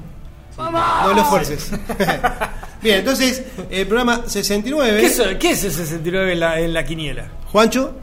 [0.58, 1.70] No lo fuerces.
[2.82, 5.00] Bien, entonces, el programa 69.
[5.00, 7.26] ¿Qué es, qué es el 69 en la, en la quiniela?
[7.52, 7.94] Juancho.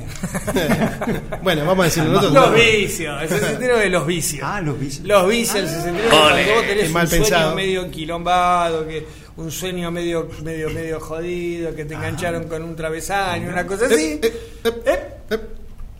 [1.42, 2.34] Bueno, vamos a decirlo nosotros.
[2.34, 4.42] Los vicios, el 69 de los vicios.
[4.44, 5.06] Ah, los vicios.
[5.06, 7.54] Los vicios, el 69 cuando vos tenés mal un sueño pensado.
[7.54, 13.48] medio enquilombado, que un sueño medio, medio, medio jodido, que te engancharon con un travesaño,
[13.48, 14.20] una cosa así.
[14.22, 14.32] Eh,
[14.64, 14.98] eh,
[15.30, 15.38] Eh,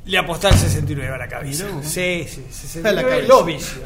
[0.04, 0.08] eh.
[0.10, 1.64] Le apostás 69 a la cabeza.
[1.82, 3.28] Sí, sí, 69 A la cabeza.
[3.28, 3.80] los vicios.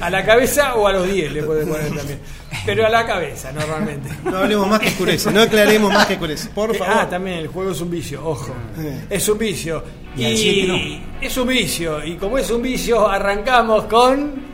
[0.00, 2.20] A la cabeza o a los 10 le pueden poner también.
[2.66, 4.10] Pero a la cabeza normalmente.
[4.24, 6.48] No hablemos más que oscurece, no aclaremos más que oscurece.
[6.50, 6.94] Por favor.
[6.96, 8.54] Ah, también el juego es un vicio, ojo.
[8.78, 9.06] Eh.
[9.08, 9.82] Es un vicio.
[10.14, 11.26] Y al siete no.
[11.26, 12.04] es un vicio.
[12.04, 14.52] Y como es un vicio, arrancamos con.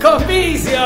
[0.00, 0.78] ¡Con vicio!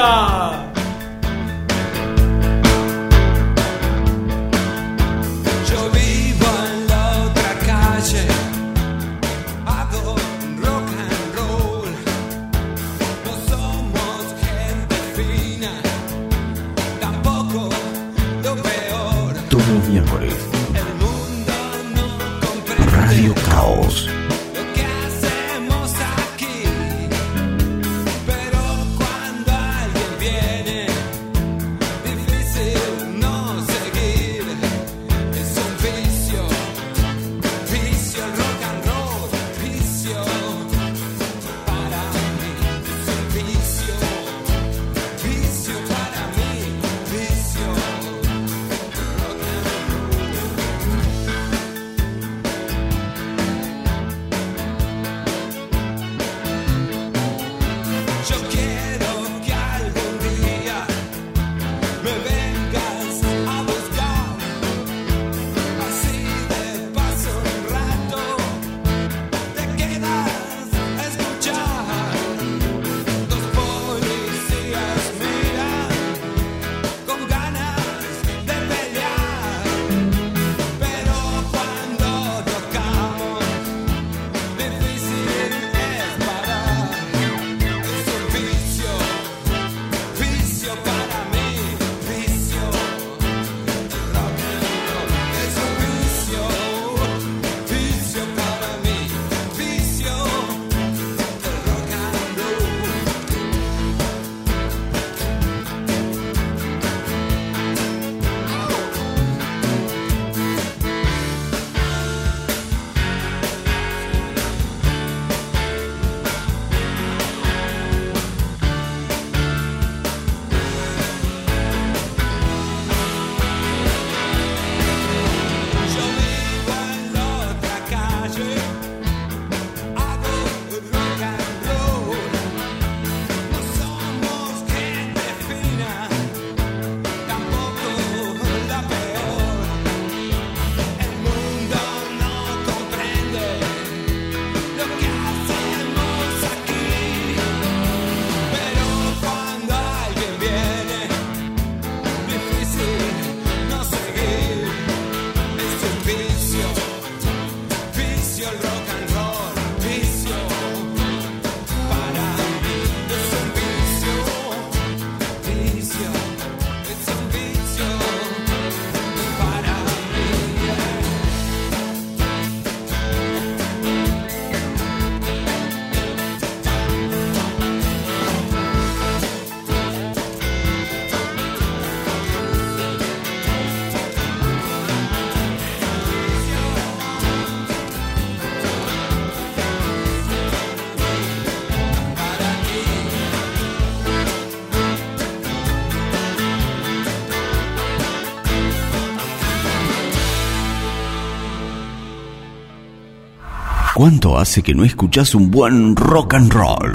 [204.00, 206.90] ¿Cuánto hace que no escuchás un buen rock and roll?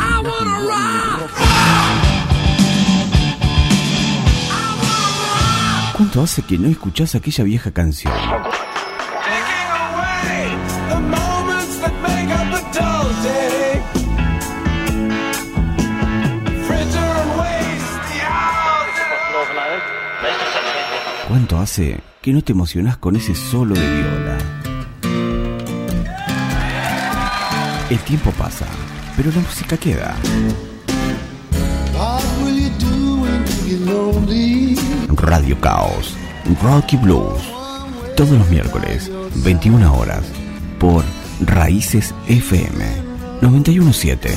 [5.95, 8.11] ¿Cuánto hace que no escuchás aquella vieja canción?
[21.27, 24.64] ¿Cuánto hace que no te emocionás con ese solo de viola?
[27.87, 28.65] El tiempo pasa,
[29.15, 30.15] pero la música queda.
[35.09, 36.15] Radio Caos,
[36.63, 37.43] Rocky Blues.
[38.17, 40.23] Todos los miércoles, 21 horas,
[40.79, 41.03] por
[41.41, 42.85] Raíces FM
[43.41, 44.33] 917.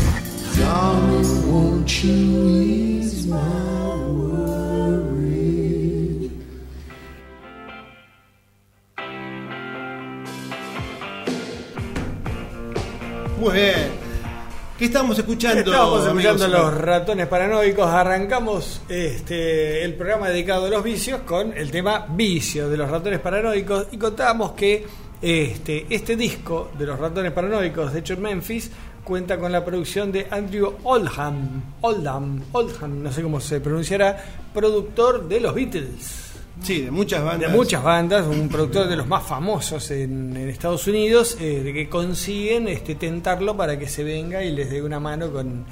[15.38, 15.70] Escuchando?
[15.70, 16.62] Estamos escuchando amigos?
[16.62, 17.86] los ratones paranoicos.
[17.86, 23.20] Arrancamos este, el programa dedicado a los vicios con el tema vicio de los ratones
[23.20, 24.84] paranoicos y contábamos que
[25.22, 28.70] este, este disco de los ratones paranoicos, de hecho en Memphis,
[29.04, 34.16] cuenta con la producción de Andrew Oldham, Oldham, Oldham, no sé cómo se pronunciará,
[34.52, 36.27] productor de los Beatles.
[36.62, 37.52] Sí, de muchas De bandas.
[37.52, 41.88] muchas bandas, un productor de los más famosos en, en Estados Unidos, eh, de que
[41.88, 45.64] consiguen este, tentarlo para que se venga y les dé una mano con,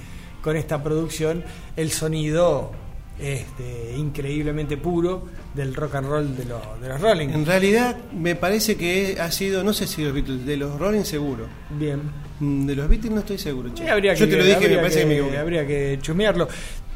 [0.43, 1.45] con esta producción,
[1.77, 2.71] el sonido
[3.19, 5.25] este, increíblemente puro
[5.55, 7.29] del rock and roll de, los de los Rolling.
[7.31, 10.79] En realidad, me parece que ha sido, no sé si de los Beatles, de los
[10.79, 11.47] Rolling seguro.
[11.71, 12.01] Bien.
[12.41, 13.85] Mm, De los Beatles no estoy seguro, che.
[13.85, 15.37] Sí, habría Yo que- te lo dije, me parece que, que- me.
[15.39, 16.47] Habría que chusmearlo.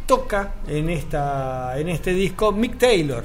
[0.07, 3.25] Toca en, esta, en este disco Mick Taylor,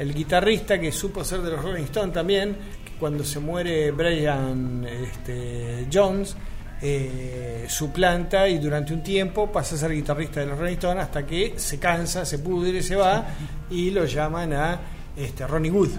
[0.00, 4.84] el guitarrista que supo ser de los Rolling Stones también, que cuando se muere Brian
[4.84, 6.34] este, Jones,
[6.82, 11.26] eh, suplanta y durante un tiempo pasa a ser guitarrista de los Rolling Stones hasta
[11.26, 13.26] que se cansa, se pudre, se va
[13.70, 14.80] y lo llaman a
[15.16, 15.90] este, Ronnie Wood,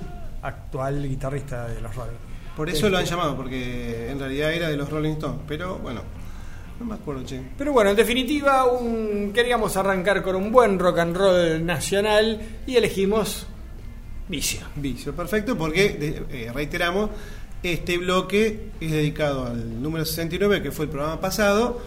[0.42, 2.18] actual guitarrista de los Rolling.
[2.58, 5.40] Por eso lo han Este, llamado, porque en realidad era de los Rolling Stones.
[5.48, 6.02] Pero bueno,
[6.80, 7.40] no me acuerdo, che.
[7.58, 12.76] Pero bueno, en definitiva, un- queríamos arrancar con un buen rock and roll nacional y
[12.76, 13.46] elegimos
[14.32, 14.62] Vicio.
[14.78, 17.10] Vicio, perfecto, porque eh, reiteramos,
[17.62, 21.80] este bloque es dedicado al número 69, que fue el programa pasado,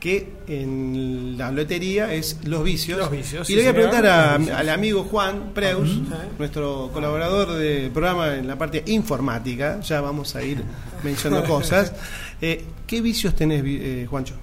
[0.00, 2.98] que en la lotería es Los Vicios.
[2.98, 6.00] Los Vicios, y le voy a preguntar a- al amigo Juan Preus,
[6.40, 10.60] nuestro colaborador del programa en la parte informática, ya vamos a ir
[11.04, 11.92] mencionando cosas.
[12.40, 14.34] Eh, ¿Qué vicios tenés, eh, Juancho?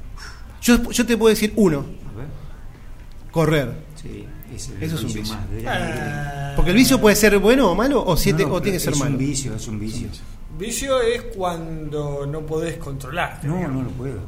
[0.62, 1.86] Yo, yo te puedo decir uno,
[3.32, 3.74] correr.
[4.02, 4.26] Sí,
[4.56, 5.36] ese Eso es un vicio.
[5.36, 6.54] más grande.
[6.56, 8.84] Porque el vicio puede ser bueno o malo, o, siete, No, no, o tiene que
[8.84, 9.12] ser es malo.
[9.12, 10.08] un vicio, es un vicio.
[10.58, 13.48] Vicio es cuando no podés controlarte.
[13.48, 13.78] No, digamos.
[13.78, 14.20] no lo puedo.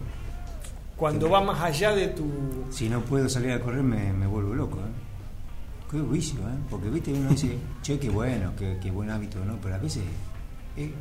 [0.96, 2.26] Cuando va más allá de tu.
[2.70, 4.78] Si no puedo salir a correr me, me vuelvo loco.
[4.78, 5.90] ¿eh?
[5.92, 6.58] Qué vicio, ¿eh?
[6.70, 9.58] Porque viste, uno dice, che, qué bueno, qué, qué buen hábito, ¿no?
[9.62, 10.04] Pero a veces
[10.78, 10.92] eh,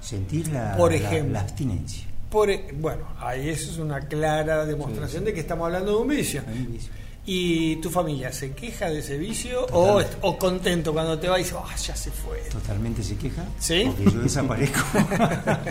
[0.00, 1.32] sentir la, Por ejemplo.
[1.32, 2.06] la abstinencia.
[2.30, 6.08] Por, e- bueno, ahí eso es una clara demostración de que estamos hablando de un
[6.08, 6.42] vicio.
[6.46, 6.92] Hay un vicio.
[7.24, 11.44] ¿Y tu familia se queja de ese vicio o, o contento cuando te va y
[11.44, 12.38] dice, ah, ya se fue?
[12.50, 13.44] Totalmente se queja.
[13.60, 13.84] ¿Sí?
[13.86, 14.80] Porque yo desaparezco.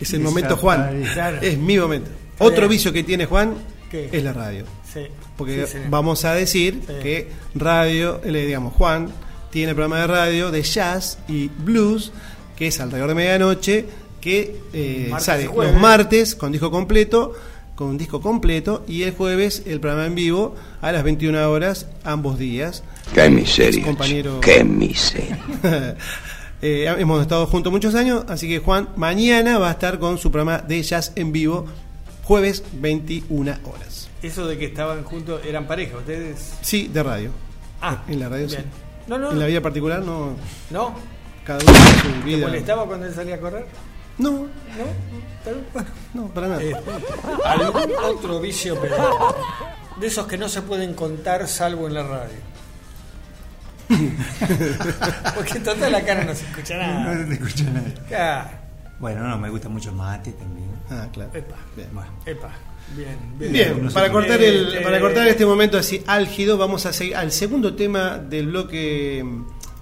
[0.00, 1.02] Es el momento, Juan.
[1.12, 1.38] Claro.
[1.40, 2.10] Es mi momento.
[2.32, 2.70] Está Otro bien.
[2.70, 3.54] vicio que tiene Juan
[3.90, 4.08] ¿Qué?
[4.12, 4.64] es la radio.
[4.92, 5.00] Sí.
[5.36, 6.92] Porque Sí, vamos a decir Sí.
[7.02, 9.08] que radio, le digamos, Juan
[9.50, 12.12] tiene programa de radio de jazz y blues,
[12.56, 13.86] que es alrededor de medianoche,
[14.20, 17.34] que eh, sale los martes con disco completo,
[17.82, 21.86] con un disco completo, y el jueves el programa en vivo a las 21 horas,
[22.04, 22.82] ambos días.
[23.14, 23.84] Qué miseria.
[23.84, 25.38] Compañero- Qué miseria.
[26.64, 30.30] Eh, hemos estado juntos muchos años, así que Juan mañana va a estar con su
[30.30, 31.66] programa de jazz en vivo,
[32.22, 34.08] jueves 21 horas.
[34.22, 36.52] Eso de que estaban juntos, eran pareja, ustedes.
[36.62, 37.30] Sí, de radio.
[37.80, 38.60] Ah, En la radio bien.
[38.60, 38.66] sí.
[39.08, 40.36] No, no, En la vida particular no.
[40.70, 40.94] no.
[41.44, 42.46] Cada uno su ¿Te vida.
[42.46, 43.66] molestaba cuando él salía a correr?
[44.22, 45.12] No, No.
[45.44, 45.88] Pero, bueno.
[46.14, 46.62] no, para nada.
[46.62, 46.72] Eh,
[47.44, 49.34] ¿Algún otro vicio, pero
[50.00, 52.38] de esos que no se pueden contar salvo en la radio?
[55.34, 57.14] Porque en total la cara no se escucha nada.
[57.14, 57.64] no te escucha.
[58.08, 58.50] Claro.
[59.00, 60.70] Bueno, no, me gusta mucho mate también.
[60.90, 61.30] Ah, claro.
[61.34, 61.88] Epa, Bien.
[61.92, 62.50] Bueno, epa.
[62.96, 63.52] Bien, bien.
[63.52, 67.32] Bien, para cortar, el, Este- para cortar este momento así álgido, vamos a seguir al
[67.32, 69.24] segundo tema del bloque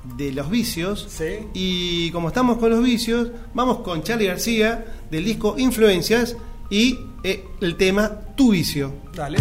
[0.05, 1.07] de los vicios.
[1.09, 1.47] Sí.
[1.55, 6.37] Y como estamos con los vicios, vamos con Charlie García del disco Influencias
[6.71, 8.93] y eh, el tema Tu vicio.
[9.15, 9.39] Dale.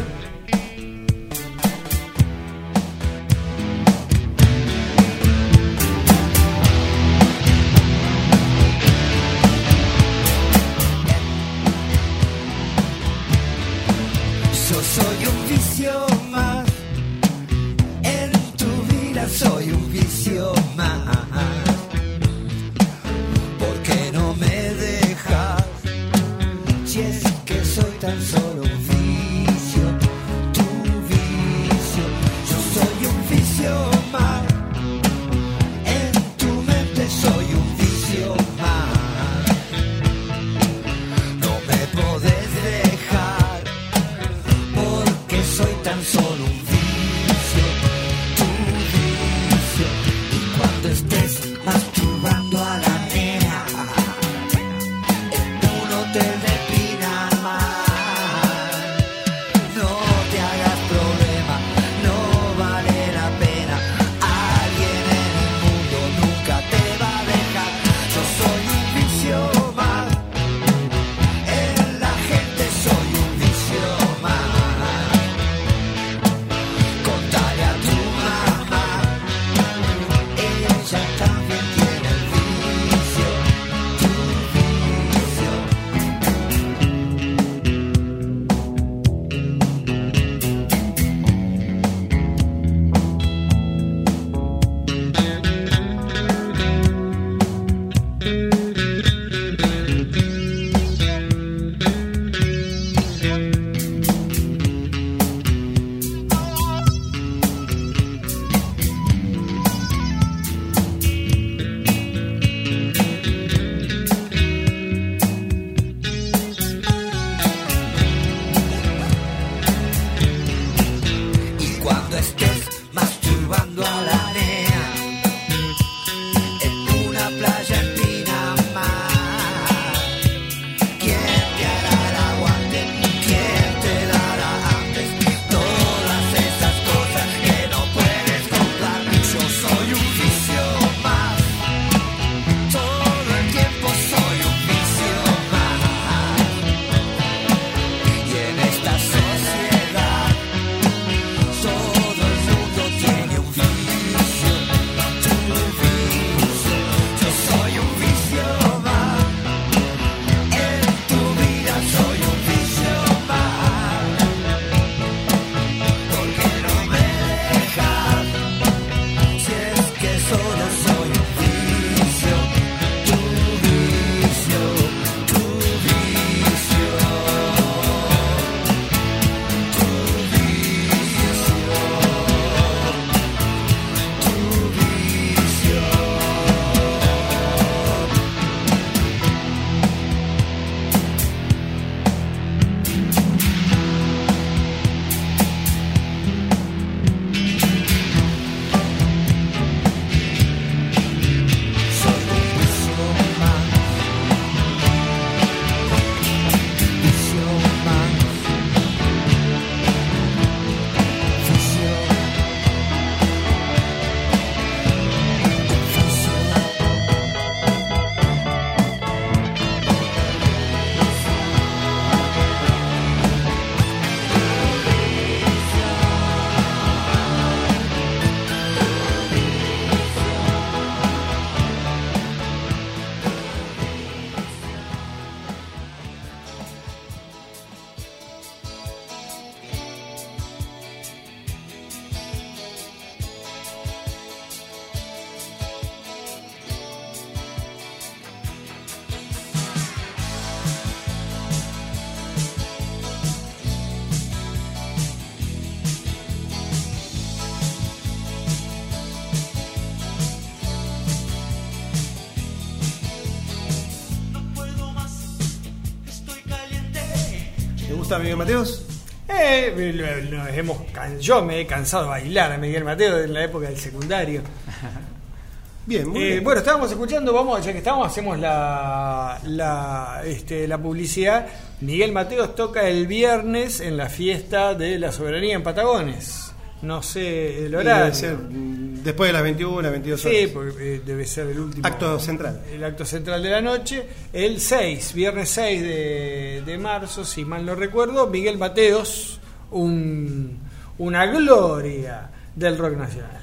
[268.39, 268.85] Mateos?
[269.27, 273.43] Eh, nos hemos can- yo me he cansado de bailar a Miguel Mateo en la
[273.43, 274.41] época del secundario.
[275.85, 276.43] Bien, muy Eh, bien.
[276.43, 281.47] Bueno, estábamos escuchando, vamos, ya que estamos, hacemos la, la, este, la publicidad.
[281.81, 286.45] Miguel Mateos toca el viernes en la fiesta de la soberanía en Patagones.
[286.83, 288.13] No sé el horario.
[288.13, 290.37] ser, después de las 21, 22 horas.
[290.37, 292.61] Sí, porque eh, debe ser el último Acto central.
[292.71, 294.05] El acto central de la noche.
[294.31, 299.39] El 6, viernes 6 de, de marzo, si mal no recuerdo, Miguel Mateos,
[299.71, 300.59] un,
[300.99, 303.41] una gloria del rock nacional.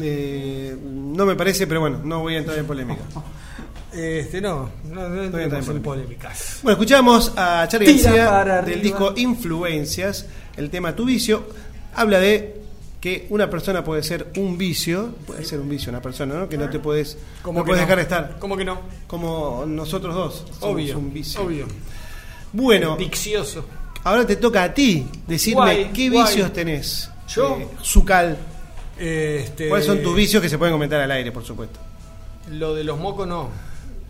[0.00, 3.02] Eh, no me parece, pero bueno, no voy a entrar en polémica.
[3.92, 6.60] Este, no, no, no entremos en en polémicas.
[6.62, 8.80] Bueno, escuchamos a Charlie García del arriba.
[8.80, 11.44] disco Influencias, el tema Tu vicio,
[11.94, 12.58] habla de
[13.02, 16.48] que una persona puede ser un vicio, puede ser un vicio una persona, ¿no?
[16.48, 17.86] Que no te puedes, ¿Cómo no puedes no?
[17.86, 18.80] dejar de estar, ¿Cómo que no?
[19.08, 20.44] como nosotros dos.
[20.58, 21.42] somos Obvio, un vicio.
[21.42, 21.66] obvio.
[22.52, 23.64] Bueno, Vicioso.
[24.04, 26.26] ahora te toca a ti decirme Guay, qué guay.
[26.26, 27.10] vicios tenés.
[27.28, 27.58] ¿Yo?
[27.60, 28.38] Eh, Zucal.
[28.98, 31.80] Este, ¿Cuáles son tus vicios que se pueden comentar al aire, por supuesto?
[32.50, 33.48] Lo de los mocos no.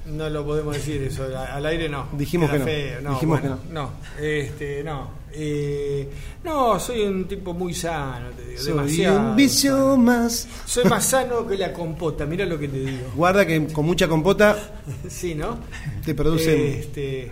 [0.05, 1.25] No lo podemos decir eso.
[1.37, 2.09] Al aire no.
[2.13, 2.65] Dijimos que no.
[2.65, 3.91] feo, Dijimos bueno, no.
[4.21, 5.23] Este, no.
[5.35, 6.11] Eh,
[6.45, 8.61] no, soy un tipo muy sano, te digo.
[8.61, 9.21] Soy demasiado.
[9.31, 10.49] un vicio más.
[10.67, 13.13] Soy más sano que la compota, mira lo que te digo.
[13.15, 14.57] Guarda que con mucha compota
[15.09, 15.57] Sí, ¿no?
[16.05, 17.31] te producen Este,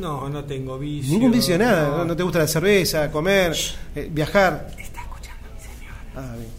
[0.00, 1.12] no, no tengo vicio.
[1.12, 1.88] ningún vicio, nada.
[1.90, 1.96] no.
[1.98, 2.04] ¿no?
[2.06, 3.56] ¿No te gusta la cerveza, comer,
[3.94, 4.66] eh, viajar?
[4.78, 5.94] Está escuchando mi señora.
[6.16, 6.50] Ah, bien.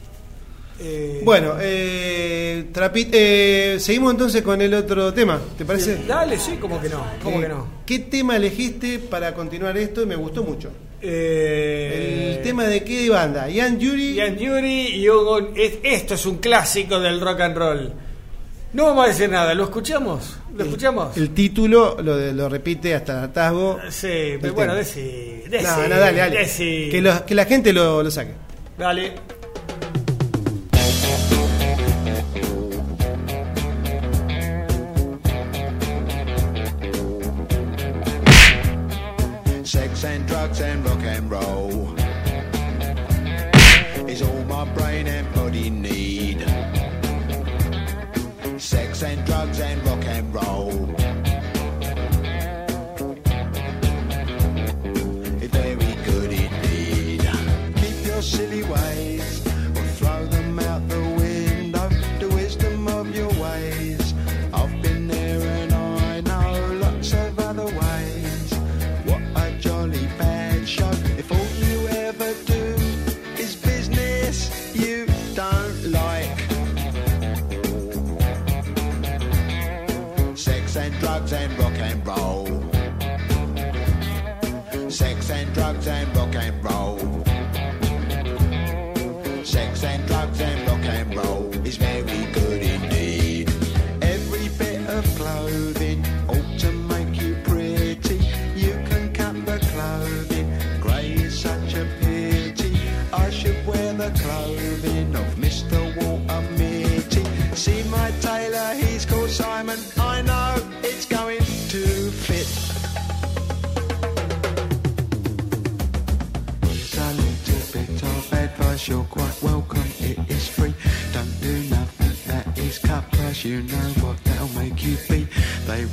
[0.79, 6.03] Eh, Bueno, eh, trapi- eh, seguimos entonces con el otro tema, ¿te parece?
[6.07, 7.03] Dale, sí, como que no.
[7.23, 7.67] Como Eh, que no.
[7.85, 10.05] ¿Qué tema elegiste para continuar esto?
[10.05, 10.69] Me gustó mucho.
[11.01, 14.15] Eh, El tema de qué banda, Ian Yuri.
[14.15, 15.07] Ian Yuri y
[15.55, 17.93] es- esto es un clásico del rock and roll.
[18.73, 20.37] No vamos a decir nada, ¿lo escuchamos?
[20.55, 21.15] ¿Lo escuchamos?
[21.17, 23.79] El título lo, de- lo repite hasta el hartazgo.
[23.89, 24.83] Sí, pero bueno, tema.
[24.85, 26.37] decí, No, decí, no, dale, dale.
[26.39, 26.89] decí.
[26.91, 28.31] Que, lo- que la gente lo, lo saque.
[28.77, 29.13] Dale.
[40.59, 41.66] And rock and roll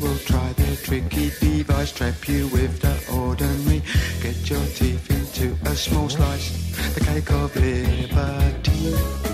[0.04, 3.82] will try their tricky device, trap you with the ordinary.
[4.22, 6.48] Get your teeth into a small slice,
[6.94, 9.33] the cake of liberty.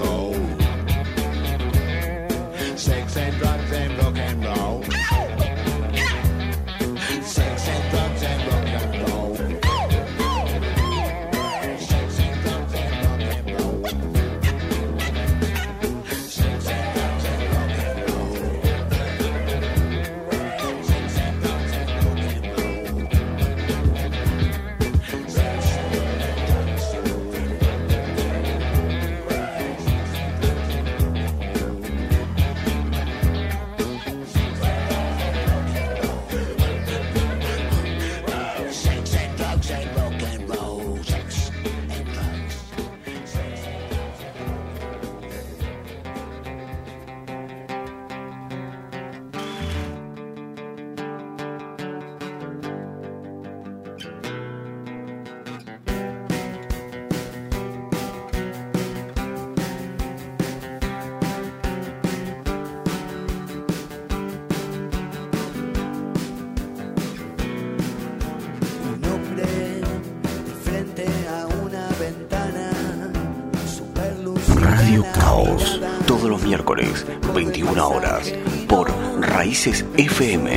[79.63, 80.49] Raíces FM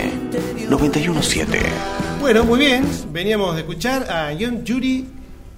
[0.70, 1.58] 917.
[2.22, 2.86] Bueno, muy bien.
[3.12, 5.06] Veníamos de escuchar a Young Judy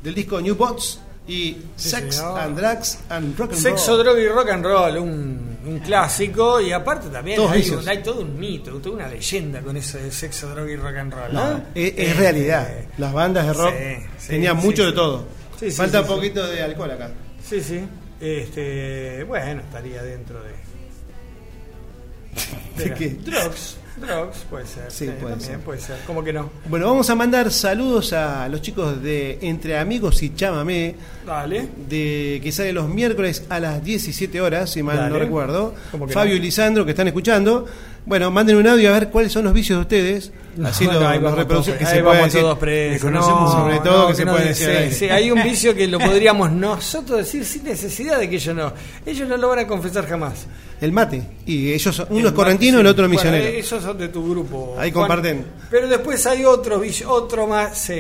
[0.03, 2.41] del disco New Bots y Sex señor.
[2.41, 4.03] and Drugs and Rock and Sexo, Roll.
[4.05, 6.61] droga y rock and roll, un, un clásico.
[6.61, 10.11] Y aparte también hay, un- hay todo un mito, toda una leyenda con eso de
[10.11, 11.33] sexo, droga y rock and roll.
[11.33, 11.57] No, ¿no?
[11.73, 12.69] es, es Eh, realidad.
[12.69, 14.89] eh, Las bandas de rock sí, sí, tenían sí, mucho sí.
[14.91, 15.25] de todo.
[15.77, 17.11] Falta sí, un poquito de alcohol acá.
[17.49, 17.81] Sí, sí.
[18.21, 20.66] Este, bueno, estaría dentro de.
[22.77, 23.09] ¿De la- qué?
[23.25, 23.77] Drugs.
[23.97, 24.91] Drugs, puede ser.
[24.91, 25.61] Sí, puede también ser.
[25.61, 25.97] puede ser.
[26.07, 26.51] ¿Cómo que no?
[26.69, 31.67] Bueno, vamos a mandar saludos a los chicos de Entre Amigos y Chámame, Dale.
[31.89, 35.75] de que sale los miércoles a las 17 horas, si mal no recuerdo.
[35.91, 36.37] ¿Cómo que Fabio no?
[36.37, 37.65] y Lisandro, que están escuchando.
[38.05, 40.31] Bueno, manden un audio a ver cuáles son los vicios de ustedes.
[40.65, 42.41] Así No, lo, ahí que ahí se vamos decir.
[42.41, 43.11] todos presos.
[43.11, 44.89] No, sobre todo no, que, se no puede de- decir.
[44.91, 48.55] sí, sí, hay un vicio que lo podríamos nosotros decir sin necesidad de que ellos
[48.57, 48.73] no.
[49.05, 50.47] Ellos no lo van a confesar jamás.
[50.81, 51.23] El mate.
[51.47, 52.91] Y ellos, uno El es correntino, el sí.
[52.91, 53.45] otro Bueno, misionero.
[53.59, 54.77] esos son de tu grupo.
[54.79, 55.03] Ahí Juan.
[55.09, 55.45] comparten.
[55.71, 57.91] Pero después hay otro vicio, otro más.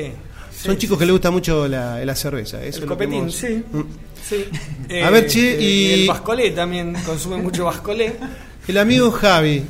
[0.63, 2.63] Son chicos que les gusta mucho la, la cerveza.
[2.65, 3.63] Eso El lo que copetín, hemos- sí.
[3.71, 3.83] Mm.
[4.27, 4.45] sí.
[5.05, 8.15] A ver, che, este, y- El bascolé también consume mucho bascolé.
[8.69, 9.63] El amigo Javi.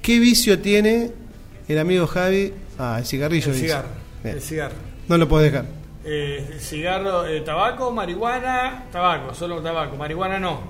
[0.00, 1.10] ¿Qué vicio tiene
[1.72, 2.52] el amigo Javi?
[2.78, 3.46] Ah, el cigarrillo.
[3.48, 3.66] El dice.
[3.66, 3.88] cigarro.
[4.22, 4.36] Bien.
[4.36, 4.74] El cigarro.
[5.08, 5.66] No lo puedes dejar.
[6.04, 10.60] Eh, el cigarro, eh, tabaco, marihuana, tabaco, solo tabaco, marihuana no.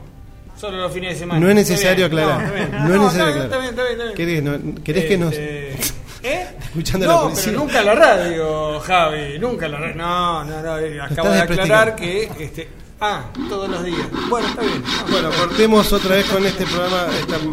[0.58, 1.40] Solo los fines de semana.
[1.40, 2.20] No es Está necesario bien.
[2.28, 2.70] aclarar.
[2.72, 2.88] No.
[2.88, 3.90] No es necesario está bien, aclarar.
[3.92, 5.72] Está bien, ¿Querés, no- querés que nos- Este,
[6.22, 6.46] ¿Eh?
[6.64, 7.44] Escuchando a la no, policía.
[7.46, 9.94] pero nunca la radio, Javi, nunca la radio.
[9.94, 12.68] No, no, no, eh, acabo de aclarar que este
[13.00, 14.06] ah, todos los días.
[14.28, 14.82] Bueno, está bien.
[14.82, 15.12] No.
[15.12, 17.06] Bueno, cortemos otra vez con este programa,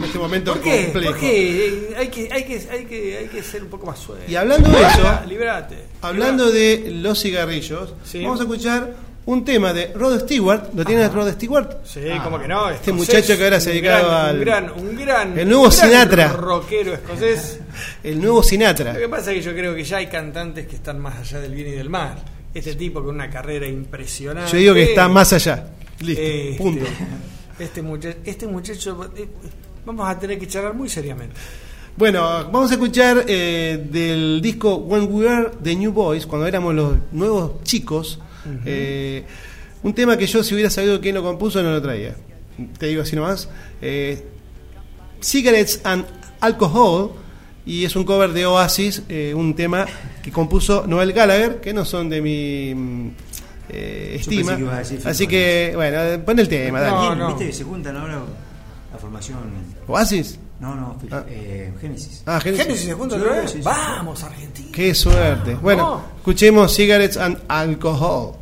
[0.05, 0.83] este momento ¿Por qué?
[0.85, 1.11] complejo.
[1.11, 1.65] ¿Por qué?
[1.67, 4.23] Eh, Hay que, hay, que, hay, que, hay que ser un poco más suave.
[4.27, 5.77] Y hablando de eso, Librate.
[6.01, 8.21] Hablando de los cigarrillos, Sí.
[8.23, 10.73] vamos a escuchar un tema de Rod Stewart.
[10.73, 11.79] ¿Lo tiene Rod Stewart?
[11.85, 12.69] Sí, como que no.
[12.69, 15.37] Este escocés, muchacho que ahora se dedicaba al- Un gran, un gran.
[15.37, 16.27] El nuevo un gran Sinatra.
[16.29, 17.59] Rockero escocés.
[18.03, 18.93] El nuevo Sinatra.
[18.93, 21.39] Lo que pasa es que yo creo que ya hay cantantes que están más allá
[21.41, 22.15] del bien y del mal.
[22.57, 24.51] Este tipo con una carrera impresionante.
[24.51, 25.69] Yo digo que está más allá.
[25.99, 26.85] Listo, Este, punto.
[27.59, 29.27] Este muchacho, este muchacho eh,
[29.85, 31.35] vamos a tener que charlar muy seriamente.
[31.95, 36.73] Bueno, vamos a escuchar eh, del disco When We Were the New Boys, cuando éramos
[36.75, 38.19] los nuevos chicos.
[38.65, 39.23] eh,
[39.83, 42.15] un tema que yo, si hubiera sabido quién lo compuso, no lo traía.
[42.79, 43.49] Te digo así nomás.
[43.81, 44.23] Eh,
[45.21, 46.05] Cigarettes and
[46.39, 47.11] Alcohol.
[47.67, 49.85] Y es un cover de Oasis, eh, un tema
[50.23, 53.09] que compuso Noel Gallagher, que no son de mi mm,
[53.69, 54.55] eh, estima.
[54.55, 56.95] que a decir Así que, bueno, pon el tema, dale.
[56.95, 57.27] No, Bien, no.
[57.27, 58.21] ¿Viste que se juntan ahora
[58.93, 59.37] la formación?
[59.85, 60.39] ¿Oasis?
[60.61, 61.23] No, no, Ah.
[61.29, 62.23] eh, Génesis.
[62.25, 62.65] Ah, Génesis.
[62.65, 63.61] Génesis se junta otra vez.
[63.63, 64.69] Vamos, Argentina.
[64.71, 65.55] Qué suerte.
[65.55, 66.03] Bueno, No.
[66.17, 68.33] escuchemos Cigarettes and Alcohol.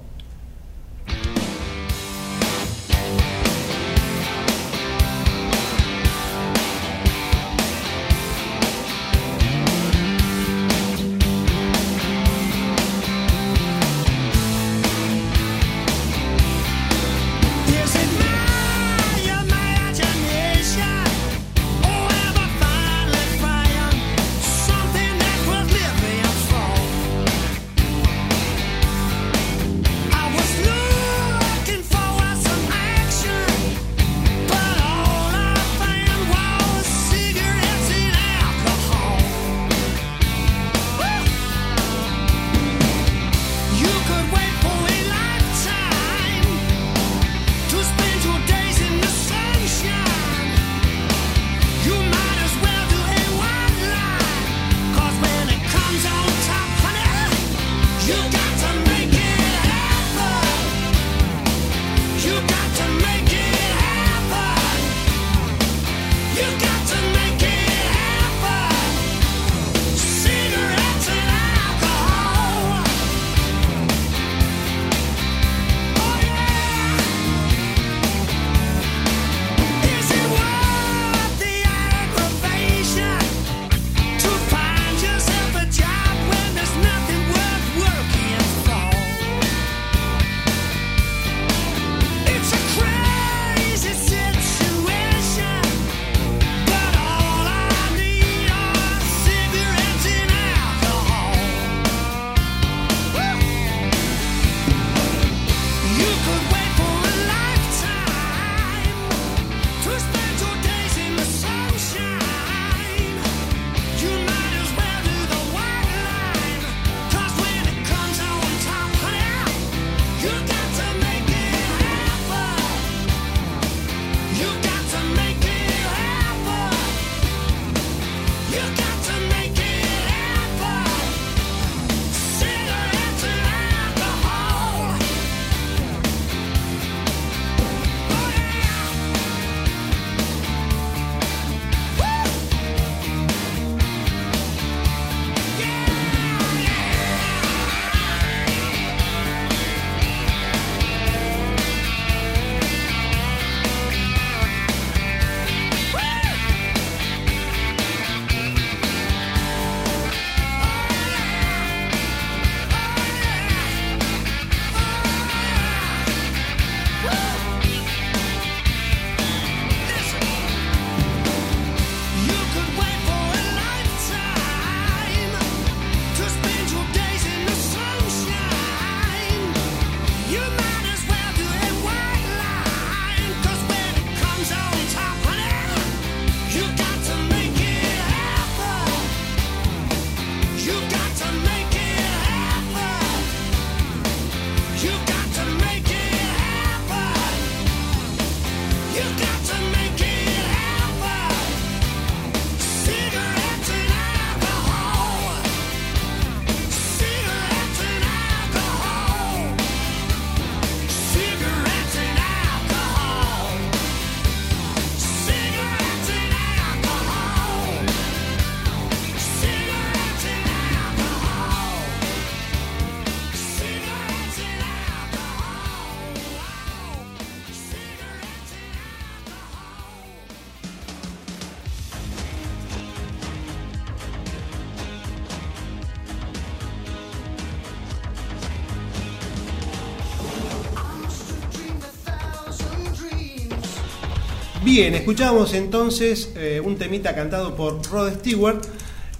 [244.66, 248.63] Bien, escuchamos entonces eh, un temita cantado por Rod Stewart,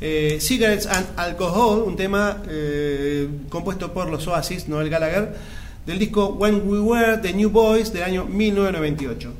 [0.02, 5.36] eh, Cigarettes and Alcohol, un tema eh, compuesto por los Oasis, Noel Gallagher,
[5.86, 9.34] del disco When We Were the New Boys del año 1998.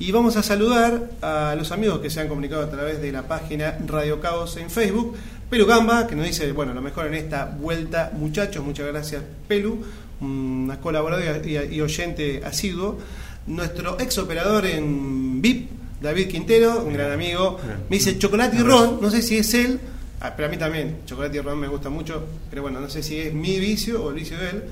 [0.00, 3.28] Y vamos a saludar a los amigos que se han comunicado a través de la
[3.28, 5.14] página Radio Caos en Facebook.
[5.48, 9.78] Pelu Gamba, que nos dice, bueno, lo mejor en esta vuelta, muchachos, muchas gracias, Pelu,
[10.20, 12.98] una colaboradora y, y oyente asiduo.
[13.46, 15.70] Nuestro ex operador en VIP,
[16.00, 19.80] David Quintero, un gran amigo, me dice chocolate y ron, no sé si es él,
[20.20, 23.02] ah, pero a mí también, chocolate y ron me gusta mucho, pero bueno, no sé
[23.02, 24.64] si es mi vicio o el vicio de él,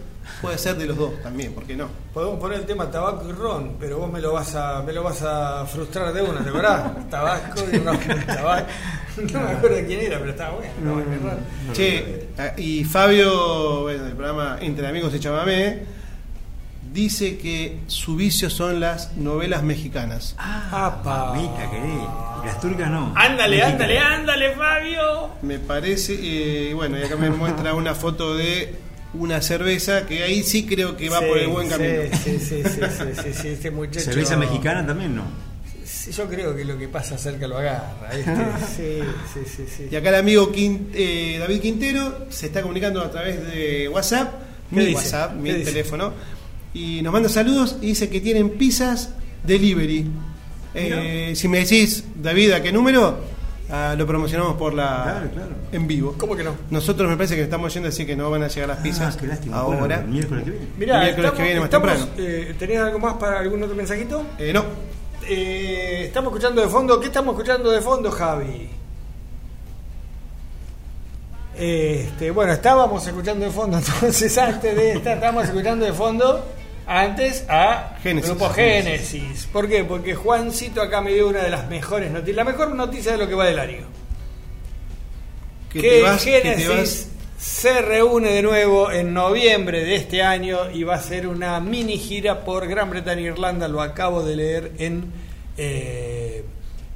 [0.42, 1.88] puede ser de los dos también, ¿por qué no?
[2.12, 5.02] Podemos poner el tema tabaco y ron, pero vos me lo vas a, me lo
[5.02, 7.08] vas a frustrar de una, ¿te acordás?
[7.10, 8.66] Tabaco y ron, tabaco.
[9.32, 10.72] No me acuerdo quién era, pero estaba bueno.
[10.82, 11.74] tabaco y ron.
[11.74, 15.82] Che, ah, y Fabio, bueno, del programa Entre Amigos y Chamamé,
[16.94, 20.34] dice que su vicio son las novelas mexicanas.
[20.38, 22.42] Ah, Mamita, querida.
[22.46, 23.12] Las turcas no.
[23.16, 23.72] Ándale, Mexicanas.
[23.72, 25.30] ándale, ándale, Fabio.
[25.42, 26.14] Me parece,
[26.70, 28.74] eh, bueno, y acá me muestra una foto de
[29.14, 32.02] una cerveza que ahí sí creo que va Sí, por el buen sí, camino.
[32.24, 34.00] Sí, sí, sí, sí, sí, sí, este muchacho.
[34.00, 35.22] Cerveza mexicana también no.
[35.84, 38.10] Sí, Yo creo que lo que pasa cerca lo agarra.
[38.14, 38.32] ¿viste?
[38.76, 38.98] Sí,
[39.32, 39.88] sí, sí, sí.
[39.90, 44.32] Y acá el amigo Quin- eh, David Quintero se está comunicando a través de WhatsApp,
[44.70, 44.96] ¿Qué mi dice?
[44.96, 45.70] WhatsApp, mi ¿Qué dice?
[45.70, 46.12] teléfono,
[46.74, 49.10] y nos manda saludos y dice que tienen pizzas
[49.44, 50.10] delivery.
[50.74, 53.32] Eh, si me decís, David, ¿a qué número?
[53.70, 55.50] Ah, lo promocionamos por la Claro, claro.
[55.72, 56.14] en vivo.
[56.18, 56.54] ¿Cómo que no?
[56.70, 59.18] Nosotros me parece que estamos yendo así que no van a llegar las pizzas Ah,
[59.20, 59.56] qué lástima.
[59.56, 59.78] ahora.
[59.98, 60.66] Bueno, miércoles que viene.
[60.76, 62.12] Mirá, Miércoles estamos- que viene más estamos, temprano.
[62.18, 64.22] eh, ¿Tenías algo más para algún otro mensajito?
[64.38, 64.64] Eh, no,
[65.26, 67.00] Eh, estamos escuchando de fondo.
[67.00, 68.68] ¿Qué estamos escuchando de fondo, Javi?
[71.56, 76.44] Este, bueno, estábamos escuchando de fondo, entonces antes de esta, estábamos escuchando de fondo
[76.86, 78.30] antes a Génesis.
[78.30, 79.48] Grupo Génesis.
[79.52, 79.84] ¿Por qué?
[79.84, 83.28] Porque Juancito acá me dio una de las mejores noticias, la mejor noticia de lo
[83.28, 83.86] que va del año.
[85.70, 87.08] que, que vas, Génesis
[87.44, 91.98] se reúne de nuevo en noviembre de este año y va a hacer una mini
[91.98, 93.68] gira por Gran Bretaña e Irlanda.
[93.68, 95.12] Lo acabo de leer en,
[95.58, 96.23] eh,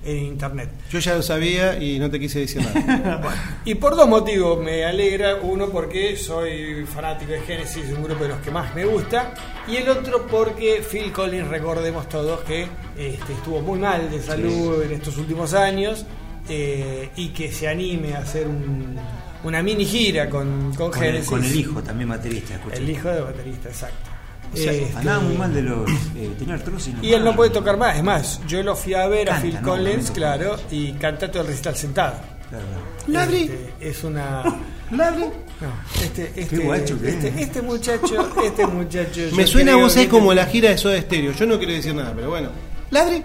[0.04, 0.70] en internet.
[0.90, 3.20] Yo ya lo sabía y no te quise decir nada.
[3.64, 5.36] Y por dos motivos me alegra.
[5.42, 9.34] Uno porque soy fanático de Genesis, un grupo de los que más me gusta.
[9.66, 12.62] Y el otro porque Phil Collins, recordemos todos que
[12.96, 16.06] este, estuvo muy mal de salud en estos últimos años.
[16.50, 18.96] eh, y que se anime a hacer un-
[19.44, 21.28] una mini gira con, con Con el, Genesis.
[21.28, 22.76] con el hijo también baterista, escuché.
[22.78, 24.07] El hijo de baterista, exacto.
[24.52, 25.88] O sea, Este, andaba muy mal de los.
[26.16, 26.94] Eh, tenía artrosis.
[27.02, 27.96] y él no puede tocar más.
[27.96, 29.62] Es más, yo lo fui a ver a Phil ¿no?
[29.68, 30.14] Collins, No, no.
[30.14, 32.14] claro, y canta todo el recital sentado.
[32.48, 32.64] Claro.
[33.08, 33.42] Ladri.
[33.42, 34.42] Este, es una.
[34.90, 35.24] Ladri.
[35.60, 35.72] No,
[36.02, 37.36] este, este, guacho que este, es.
[37.36, 39.20] este muchacho, este muchacho.
[39.34, 41.32] Me suena a vos es como la gira de Soda Stereo.
[41.32, 42.50] Yo no quiero decir nada, pero bueno.
[42.90, 43.22] Ladri.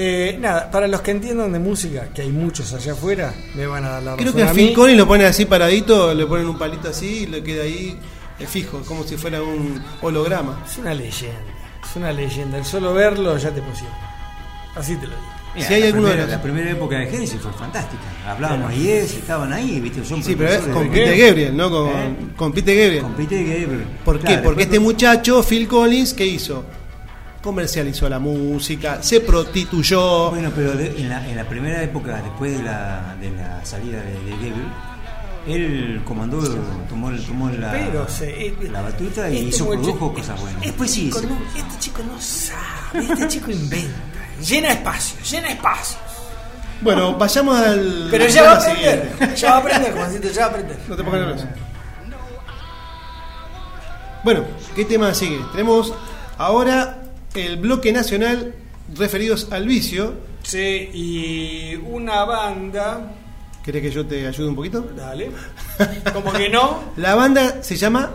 [0.00, 3.84] Eh, nada, para los que entiendan de música, que hay muchos allá afuera, me van
[3.84, 4.74] a dar la Creo razón que a Phil.
[4.74, 7.98] Collins lo ponen así paradito, le ponen un palito así y le queda ahí
[8.38, 10.62] eh, fijo, como si fuera un holograma.
[10.66, 11.36] Es una leyenda,
[11.88, 12.58] es una leyenda.
[12.58, 13.94] El solo verlo ya te emociona.
[14.74, 15.22] Así te lo digo.
[15.54, 18.02] Mira, Si hay la alguno de primera, los- La primera época de Genesis fue fantástica.
[18.28, 20.04] Hablábamos y es, estaban ahí, ¿viste?
[20.04, 21.70] Son Sí, pero es con Peter Gabriel, ¿no?
[21.70, 22.16] Con, ¿Eh?
[22.36, 23.02] con Peter Gabriel.
[23.02, 23.86] Con Peter Gabriel.
[24.04, 24.26] ¿Por qué?
[24.26, 26.64] Claro, Porque este no- muchacho, Phil Collins, ¿qué hizo?
[27.42, 30.30] Comercializó la música, se prostituyó.
[30.30, 34.02] Bueno, pero de- en, la, en la primera época, después de la, de la salida
[34.02, 34.54] de, de Gabriel,
[35.48, 36.38] él comandó,
[36.88, 37.10] tomó,
[37.50, 40.60] la, Pero se- eh, la batuta y este hizo, produjo cosas buenas.
[40.62, 43.98] Después sí, Este chico no- este chico no sabe, este chico inventa.
[44.46, 45.98] Llena espacios, llena espacios.
[46.80, 48.08] Bueno, vayamos al.
[48.10, 50.78] Pero ya va a aprender, ya va a aprender, Juancito, ya va a aprender.
[50.88, 51.46] No te pongas nervioso.
[54.24, 54.44] Bueno,
[54.74, 55.40] ¿qué tema sigue?
[55.52, 55.92] Tenemos
[56.36, 57.02] ahora
[57.34, 58.54] el bloque nacional
[58.96, 60.14] referidos al vicio.
[60.42, 63.12] Sí, y una banda,
[63.64, 64.80] ¿Querés que yo te ayude un poquito?
[64.96, 65.30] dale,
[66.12, 68.10] como que no, La banda se llama.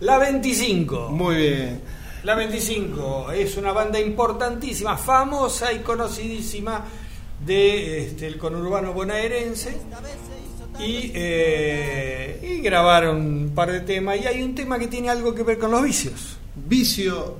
[0.00, 1.08] La 25.
[1.10, 1.80] Muy bien.
[2.22, 6.84] La 25 es una banda importantísima, famosa y conocidísima
[7.44, 9.76] de este, el conurbano bonaerense.
[10.78, 14.18] Y, eh, y grabaron un par de temas.
[14.20, 16.36] Y hay un tema que tiene algo que ver con los vicios.
[16.54, 17.36] Vicio,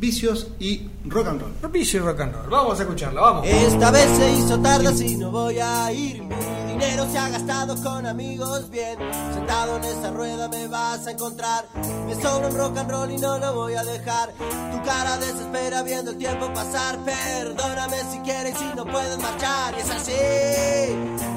[0.00, 1.72] vicios y rock and roll.
[1.72, 2.48] Vicio y rock and roll.
[2.48, 3.46] Vamos a escucharla, vamos.
[3.46, 6.22] Esta vez se hizo tarde así no voy a ir.
[6.22, 8.96] Mi dinero se ha gastado con amigos bien.
[9.34, 11.66] Sentado en esa rueda me vas a encontrar.
[12.06, 14.32] Me sobra un rock and roll y no lo voy a dejar.
[14.32, 16.98] Tu cara desespera viendo el tiempo pasar.
[17.04, 19.74] Perdóname si quieres y no puedes marchar.
[19.76, 20.12] Y es así.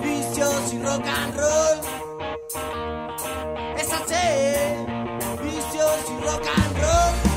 [0.01, 1.80] Vicios y rock and roll.
[3.78, 5.43] Es así.
[5.43, 7.32] Vicios y rock and roll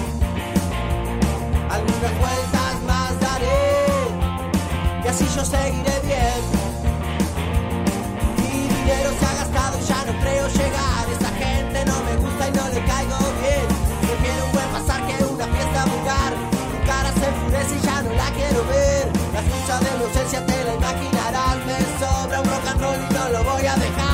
[1.70, 3.76] algunas vueltas más daré
[5.04, 6.40] y así yo seguiré bien.
[8.38, 11.04] Mi dinero se ha gastado y ya no creo llegar.
[11.18, 13.66] Esa gente no me gusta y no le caigo bien.
[14.00, 15.00] Prefiero un buen pasar
[15.34, 16.32] una fiesta vulgar.
[16.72, 19.10] Mi cara se enfurece y ya no la quiero ver.
[19.34, 21.56] La lucha de la ausencia te la imaginarás.
[21.66, 24.05] Me sobra un rock and roll y no lo voy a dejar.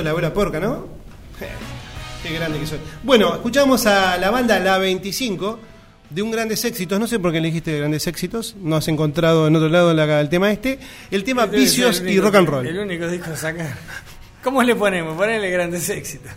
[0.00, 0.86] Esto es la hora porca, ¿no?
[2.22, 2.78] Qué grande que soy.
[3.02, 5.58] Bueno, escuchamos a la banda La 25
[6.08, 6.98] de un grandes éxitos.
[6.98, 8.56] No sé por qué elegiste grandes éxitos.
[8.62, 10.78] No has encontrado en otro lado la- el tema este.
[11.10, 12.66] El tema Este es Vicios el y Rock and Roll.
[12.66, 13.74] El único disco a sacar.
[14.42, 15.16] ¿Cómo le ponemos?
[15.18, 16.32] Ponele grandes éxitos.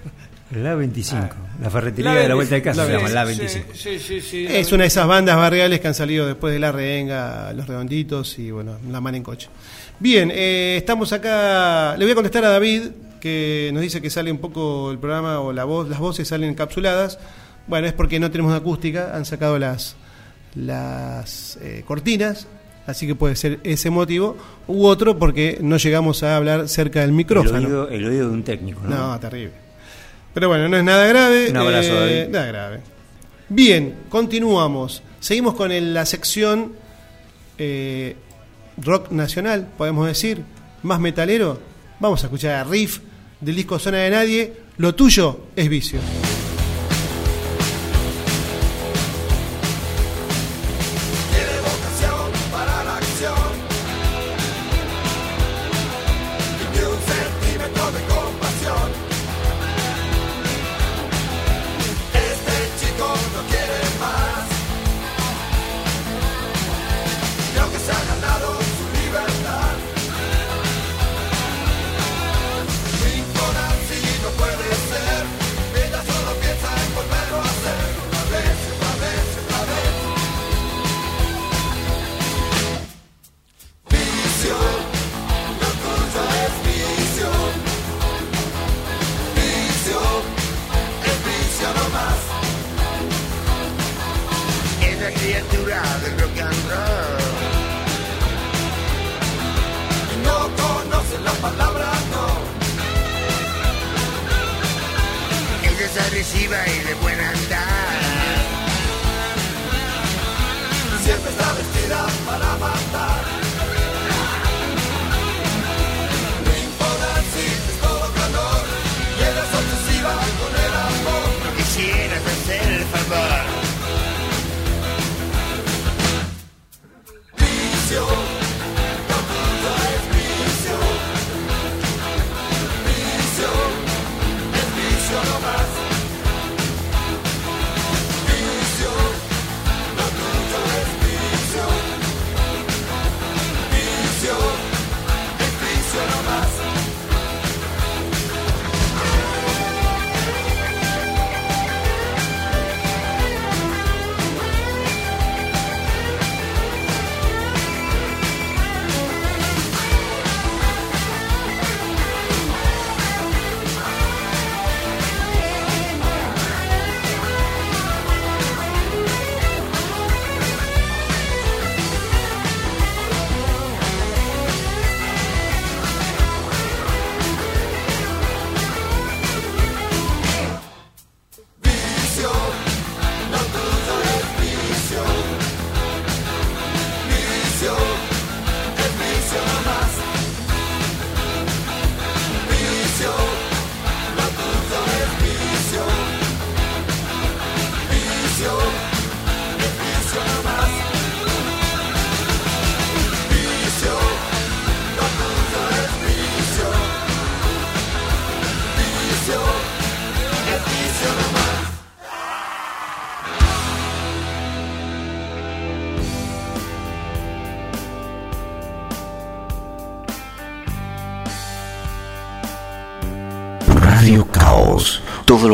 [0.52, 1.30] La 25.
[1.62, 2.64] La ferretería La de la vuelta de 25.
[2.64, 3.74] casa se Sí, llama La sí, 25.
[3.76, 4.46] Sí, sí, sí.
[4.48, 8.38] Es una de esas bandas barriales que han salido después de La Renga, Los Redonditos
[8.40, 9.48] y bueno, La Mar en Coche.
[10.00, 11.96] Bien, eh, estamos acá.
[11.98, 12.84] Le voy a contestar a David,
[13.24, 16.50] que nos dice que sale un poco el programa o la voz, las voces salen
[16.50, 17.18] encapsuladas.
[17.68, 19.96] Bueno, es porque no tenemos acústica, han sacado las,
[20.56, 22.48] las eh, cortinas,
[22.86, 24.36] así que puede ser ese motivo,
[24.68, 27.58] u otro porque no llegamos a hablar cerca del El micrófono.
[27.66, 28.90] oído, el oído de un técnico, ¿no?
[29.14, 29.54] No, terrible.
[30.34, 31.50] Pero bueno, no es nada grave.
[31.52, 32.32] Un abrazo, eh, David.
[32.34, 32.80] Nada grave.
[33.50, 35.02] Bien, continuamos.
[35.20, 36.74] Seguimos con el- la sección
[37.58, 38.16] eh,
[38.78, 40.44] rock nacional, podemos decir,
[40.82, 41.60] más metalero.
[42.00, 43.00] Vamos a escuchar a Riff
[43.44, 44.54] del disco Zona de Nadie.
[44.78, 46.00] Lo tuyo es vicio.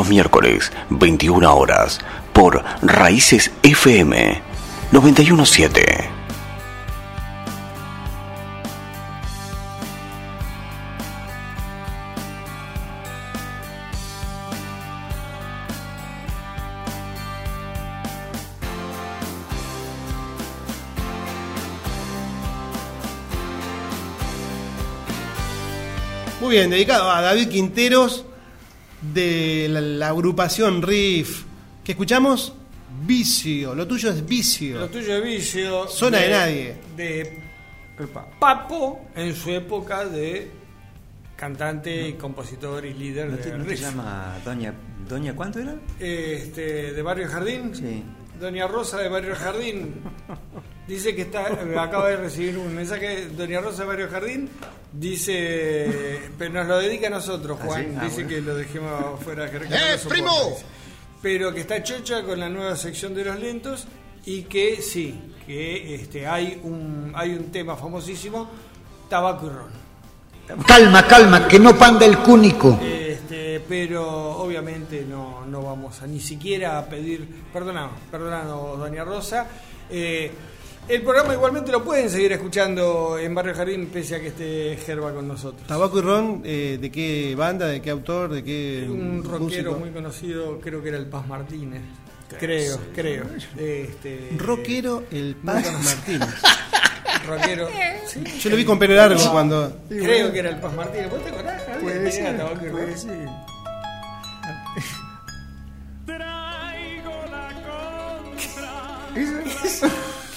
[0.10, 1.99] Miércoles, 21 horas,
[2.34, 4.41] por Raíces FM
[4.91, 6.19] 917.
[26.41, 28.26] Muy bien, dedicado a David Quinteros
[29.14, 31.44] de la, la agrupación Riff.
[31.84, 32.53] ¿Qué escuchamos?
[33.06, 33.76] Vicio.
[33.76, 34.80] Lo tuyo es vicio.
[34.80, 35.88] Lo tuyo es vicio.
[35.88, 36.76] Zona de nadie.
[36.95, 37.41] De
[38.40, 40.49] Papo en su época de
[41.36, 44.73] cantante y compositor y líder ¿No de no te llama Doña,
[45.07, 45.76] Doña cuánto era?
[45.99, 47.76] Este, de Barrio Jardín.
[47.76, 48.03] Sí.
[48.39, 49.95] Doña Rosa de Barrio Jardín
[50.87, 51.47] dice que está,
[51.81, 53.27] acaba de recibir un mensaje.
[53.27, 54.49] Doña Rosa de Barrio Jardín
[54.93, 57.83] dice, pero nos lo dedica a nosotros, ¿Ah, Juan.
[57.83, 57.95] sí?
[57.97, 58.29] Ah, dice bueno.
[58.29, 59.51] que lo dejemos fuera.
[59.51, 60.57] Que ¡Eh, no primo!
[61.21, 63.85] Pero que está chocha con la nueva sección de los lentos
[64.25, 68.49] y que sí, que este, hay un hay un tema famosísimo,
[69.09, 70.65] tabaco y ron.
[70.65, 72.79] Calma, calma, que no panda el cúnico.
[73.30, 79.45] Este, pero obviamente no, no vamos a ni siquiera a pedir, perdona, perdona, doña Rosa.
[79.88, 80.31] Eh,
[80.88, 85.14] el programa igualmente lo pueden seguir escuchando en Barrio Jardín pese a que esté Gerba
[85.14, 85.68] con nosotros.
[85.68, 89.76] Tabaco y Ron, eh, ¿de qué banda, de qué autor, de qué Un rockero músico?
[89.76, 91.84] muy conocido, creo que era el Paz Martínez.
[92.39, 93.26] Creo, creo.
[93.60, 96.30] Este, Rockero el Paz Martínez.
[97.25, 97.67] rockero.
[98.07, 98.23] sí.
[98.41, 99.77] Yo lo vi con pelo largo cuando...
[99.89, 101.09] Creo que era el Paz Martínez.
[101.09, 101.61] ¿Vos te acordás?
[101.81, 102.97] Puede Tenía ser, tabaco y puede ron.
[102.97, 103.29] ser.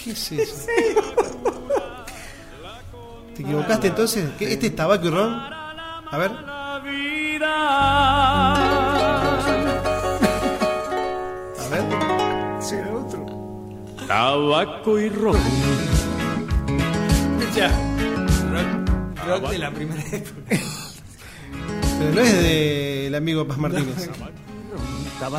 [0.05, 0.67] ¿Qué es eso?
[3.37, 4.31] ¿Te equivocaste entonces?
[4.39, 5.33] ¿Qué- ¿Este es tabaco y ron?
[5.35, 6.31] A ver.
[6.33, 6.81] A
[11.71, 11.83] ver.
[12.63, 13.27] Será otro.
[14.07, 15.37] Tabaco y ron.
[17.55, 17.69] Ya.
[18.51, 20.41] Rock, rock de la primera época.
[21.99, 24.09] Pero no es del amigo Paz Martínez.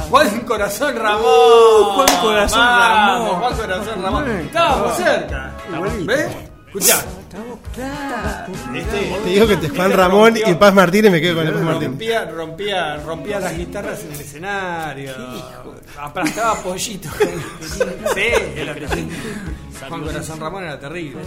[0.09, 1.95] Juan Corazón Ramón.
[1.95, 3.39] Juan Corazón Vamos, Ramón.
[3.41, 4.29] Juan Corazón Ramón.
[4.29, 5.51] Estábamos cerca.
[6.05, 6.27] ¿Ves?
[6.67, 7.03] Escuchá.
[8.75, 11.63] Este, Te digo que entre Juan Ramón y Paz Martínez me quedo con el Paz
[11.63, 11.89] Martínez.
[11.89, 15.11] Rompía, rompía, rompía las guitarras en el escenario.
[15.99, 17.11] Aplastaba pollitos.
[18.15, 18.21] sí,
[18.55, 19.15] era terrible.
[19.87, 21.21] Juan Corazón Ramón era terrible.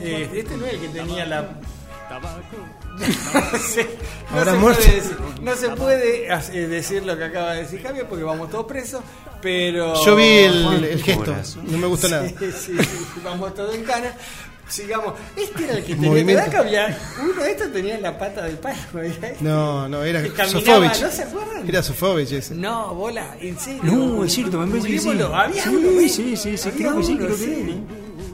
[0.00, 1.48] Eh, Este no es el que tenía la.
[3.60, 3.80] Sí,
[4.34, 8.06] no, se puede decir, no se puede hacer- decir lo que acaba de decir Javier
[8.08, 9.02] porque vamos todos presos,
[9.42, 9.94] pero...
[10.04, 11.34] Yo vi el, el gesto,
[11.64, 12.26] no me gustó nada.
[12.28, 14.14] Sí, sí, sí, vamos todos en cana.
[14.68, 15.14] Sigamos.
[15.34, 16.10] Este era el que tenía.
[16.10, 16.42] Movimiento.
[16.42, 18.76] ¿verdad que había- uno de estos tenía la pata del palo.
[18.92, 19.32] ¿verdad?
[19.40, 21.00] No, no, era Sofovich.
[21.00, 21.68] ¿no se acuerdan?
[21.68, 22.54] Era Sofovich ese.
[22.54, 23.82] No, bola, en serio.
[23.84, 25.08] No, es cierto, me parece que sí.
[25.32, 26.14] Había Sí, uno, ¿ves?
[26.14, 27.44] sí, sí, sí, creo que sí, creo que sí.
[27.44, 27.80] sí.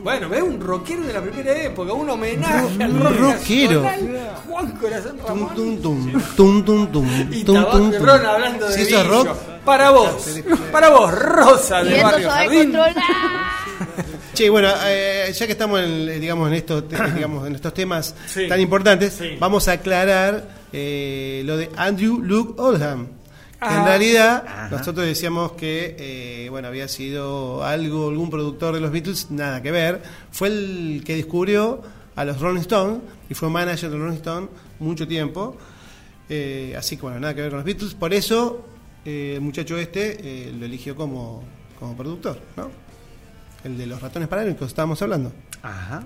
[0.03, 3.83] Bueno, ves un rockero de la primera época, un homenaje al Un rock rockero.
[3.83, 5.55] nacional, Juan Corazón Tum, Ramón.
[5.55, 8.05] tum, tum, tum, tum, tum, Y tum, tum, tum.
[8.05, 9.25] Ron hablando de Si eso es bicho.
[9.25, 10.27] rock, Para vos,
[10.71, 12.63] para vos, Rosa de Barrio Jardín.
[12.73, 13.54] controlar.
[14.35, 18.15] Che, bueno, eh, ya que estamos en, digamos, en, estos, te- digamos, en estos temas
[18.27, 18.49] Sí.
[18.49, 19.37] tan importantes, Sí.
[19.39, 23.07] vamos a aclarar eh, lo de Andrew Luke Oldham.
[23.61, 23.85] Que en Ah.
[23.87, 24.69] realidad Ajá.
[24.71, 29.71] nosotros decíamos que eh, bueno había sido algo, algún productor de los Beatles, nada que
[29.71, 30.03] ver.
[30.33, 31.81] Fue el que descubrió
[32.17, 32.99] a los Rolling Stones
[33.31, 34.51] y fue manager de los Rolling Stones
[34.81, 35.57] mucho tiempo.
[36.29, 37.95] Eh, así que bueno, nada que ver con los Beatles.
[37.95, 38.67] Por eso
[39.05, 41.43] eh, el muchacho este eh, lo eligió como,
[41.79, 42.71] como productor, ¿no?
[43.65, 45.33] El de los ratones paranoicos, estábamos hablando.
[45.63, 46.05] Ajá.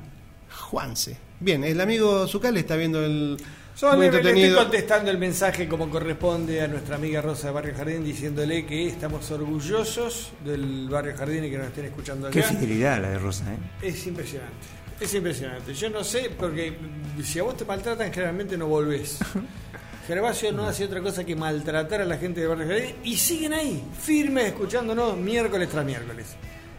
[0.50, 1.16] Juanse.
[1.40, 3.36] Bien, el amigo Zucal está viendo el.
[3.80, 7.52] Yo muy le, le estoy contestando el mensaje como corresponde a nuestra amiga Rosa de
[7.52, 12.40] Barrio Jardín diciéndole que estamos orgullosos del Barrio Jardín y que nos estén escuchando Qué
[12.40, 12.48] acá.
[12.48, 13.56] fidelidad la de Rosa, ¿eh?
[13.86, 14.66] Es impresionante.
[15.00, 15.74] Es impresionante.
[15.74, 16.76] Yo no sé, porque
[17.22, 19.18] si a vos te maltratan, generalmente no volvés.
[20.08, 23.52] Gervasio no hace otra cosa que maltratar a la gente de Barrio Jardín y siguen
[23.52, 26.26] ahí, firmes, escuchándonos miércoles tras miércoles.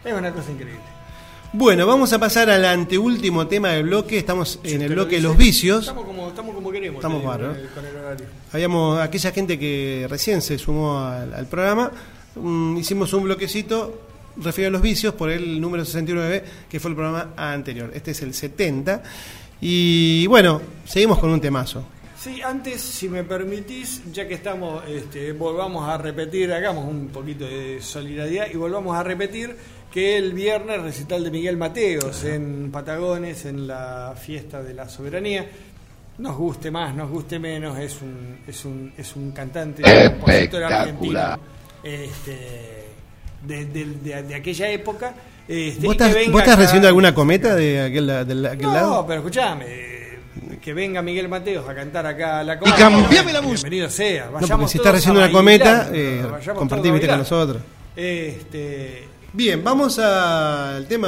[0.03, 0.80] Es una cosa increíble.
[1.51, 4.17] Bueno, vamos a pasar al anteúltimo tema del bloque.
[4.19, 5.80] Estamos en el bloque de los vicios.
[5.81, 6.97] Estamos como, estamos como queremos.
[6.99, 7.57] Estamos te digo, bárbaros.
[7.57, 8.26] con el- con el horario.
[8.51, 11.91] Habíamos aquella gente que recién se sumó al, al programa.
[12.35, 14.01] mm, hicimos un bloquecito
[14.38, 17.91] referido a los vicios por el número 69, que fue el programa anterior.
[17.95, 19.01] Este es el 70.
[19.59, 21.84] Y bueno, seguimos con un temazo.
[22.17, 27.45] Sí, antes, si me permitís, ya que estamos, este, volvamos a repetir, hagamos un poquito
[27.45, 29.55] de solidaridad y volvamos a repetir
[29.91, 35.47] que el viernes recital de Miguel Mateos en Patagones, en la fiesta de la soberanía.
[36.19, 40.63] Nos guste más, nos guste menos, es un, es un, es un cantante, un compositor
[40.65, 41.39] argentino
[41.81, 42.37] este,
[43.47, 45.13] de, de- de- de aquella época.
[45.47, 49.05] Este, ¿Vos y estás, vos estás acá- recibiendo alguna cometa de aquel, aquel no, lado?
[49.07, 49.65] pero escuchame,
[50.61, 52.77] que venga Miguel Mateos a cantar acá a la cometa.
[52.77, 53.69] cambiame la música.
[53.69, 54.25] Bienvenido sea.
[54.25, 56.21] No, Vayamos porque si estás recibiendo una cometa, eh,
[56.53, 57.61] compartí con nosotros.
[57.95, 61.07] Este, Bien, vamos al tema.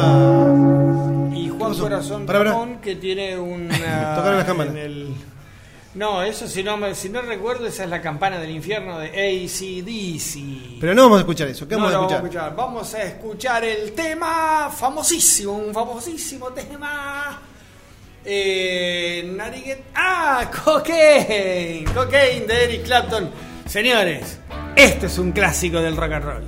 [1.33, 1.75] y Juan?
[1.77, 2.27] Corazón.
[2.27, 3.75] Ramón, que tiene una.
[4.15, 4.73] Tocaron las campanas.
[4.75, 5.15] en el-
[5.95, 9.07] No, eso si no, me- si no recuerdo, esa es la campana del infierno de
[9.09, 10.79] ACDC.
[10.79, 11.67] Pero no vamos a escuchar eso.
[11.67, 12.21] ¿Qué No vamos a escuchar?
[12.21, 12.55] Vamos a escuchar.
[12.55, 17.41] Vamos a escuchar el tema famosísimo, un famosísimo tema.
[18.23, 19.35] Eh.
[19.95, 20.49] ¡Ah!
[20.63, 21.85] Cocaine.
[21.93, 23.29] Cocaine de Eric Clapton.
[23.65, 24.39] Señores,
[24.75, 26.43] este es un clásico del rock and roll.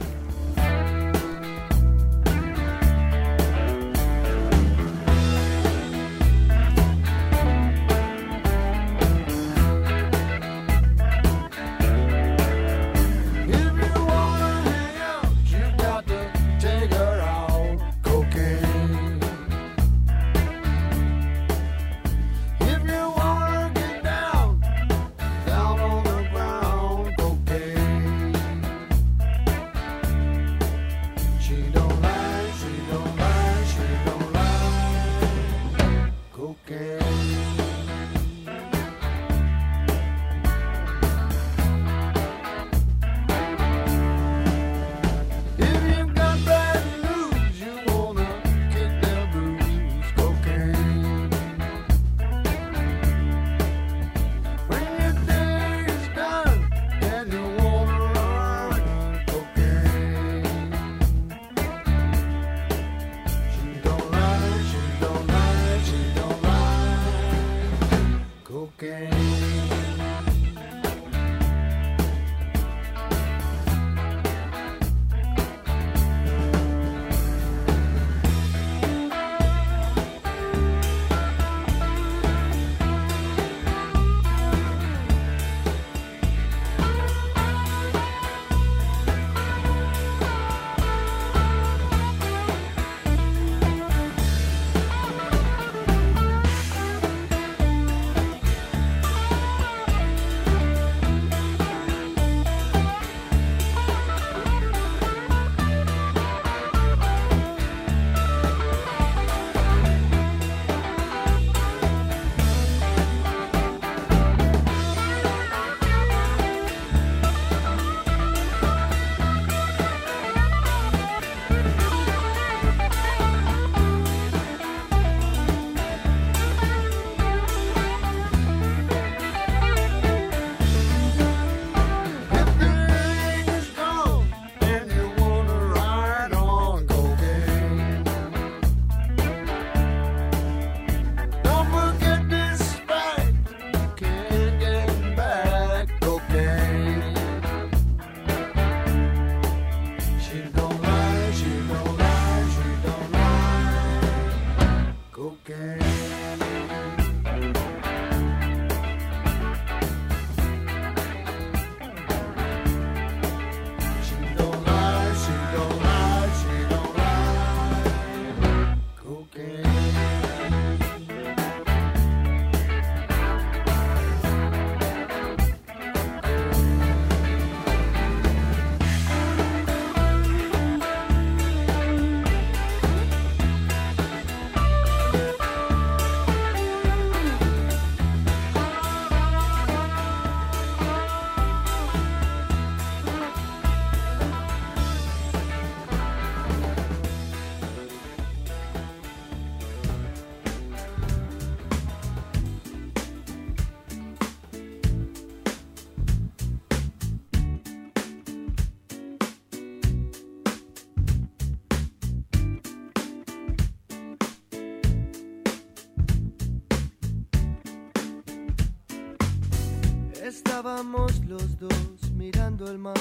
[221.13, 222.95] Estábamos los dos mirando el mar.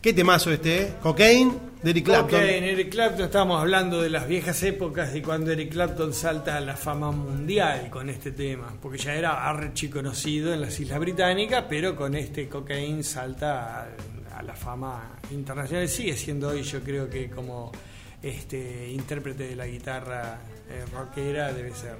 [0.00, 0.94] Qué temazo este, ¿eh?
[1.00, 1.52] Cocaine
[1.82, 2.40] de Eric Clapton.
[2.40, 6.60] En Eric Clapton estábamos hablando de las viejas épocas y cuando Eric Clapton salta a
[6.60, 11.64] la fama mundial con este tema, porque ya era archi conocido en las Islas Británicas,
[11.68, 15.88] pero con este Cocaine salta a, a la fama internacional.
[15.88, 17.70] Sigue siendo hoy, yo creo que como
[18.20, 21.96] este intérprete de la guitarra eh, rockera debe ser.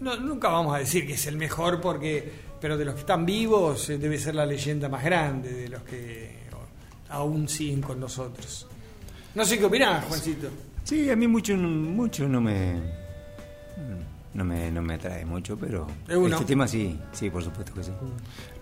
[0.00, 3.26] No, nunca vamos a decir que es el mejor, porque, pero de los que están
[3.26, 6.30] vivos eh, debe ser la leyenda más grande de los que
[7.10, 8.68] aún siguen con nosotros.
[9.34, 10.48] No sé qué opinás, Juancito.
[10.84, 12.74] Sí, a mí mucho, mucho no me,
[14.34, 16.36] no me, no me atrae mucho, pero uno.
[16.36, 17.90] este tema sí, sí, por supuesto que sí.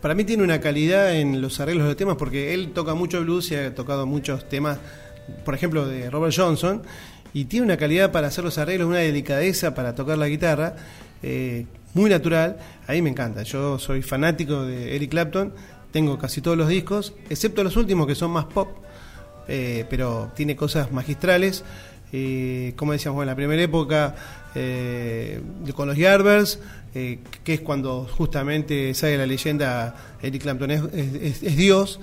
[0.00, 3.20] Para mí tiene una calidad en los arreglos de los temas porque él toca mucho
[3.20, 4.78] blues y ha tocado muchos temas,
[5.44, 6.82] por ejemplo, de Robert Johnson,
[7.34, 10.74] y tiene una calidad para hacer los arreglos, una delicadeza para tocar la guitarra,
[11.22, 12.58] eh, muy natural.
[12.86, 13.42] A mí me encanta.
[13.42, 15.52] Yo soy fanático de Eric Clapton,
[15.90, 18.68] tengo casi todos los discos, excepto los últimos que son más pop,
[19.48, 21.64] eh, pero tiene cosas magistrales.
[22.12, 24.16] Eh, como decíamos, en la primera época
[24.54, 25.40] eh,
[25.74, 26.58] con los Yardbirds,
[26.92, 27.20] que
[27.54, 32.00] es cuando justamente sale la leyenda Eric Clapton es, Dios,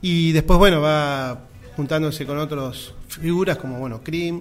[0.00, 1.40] y después, bueno, va
[1.76, 4.40] juntándose con otras figuras como, bueno, Cream,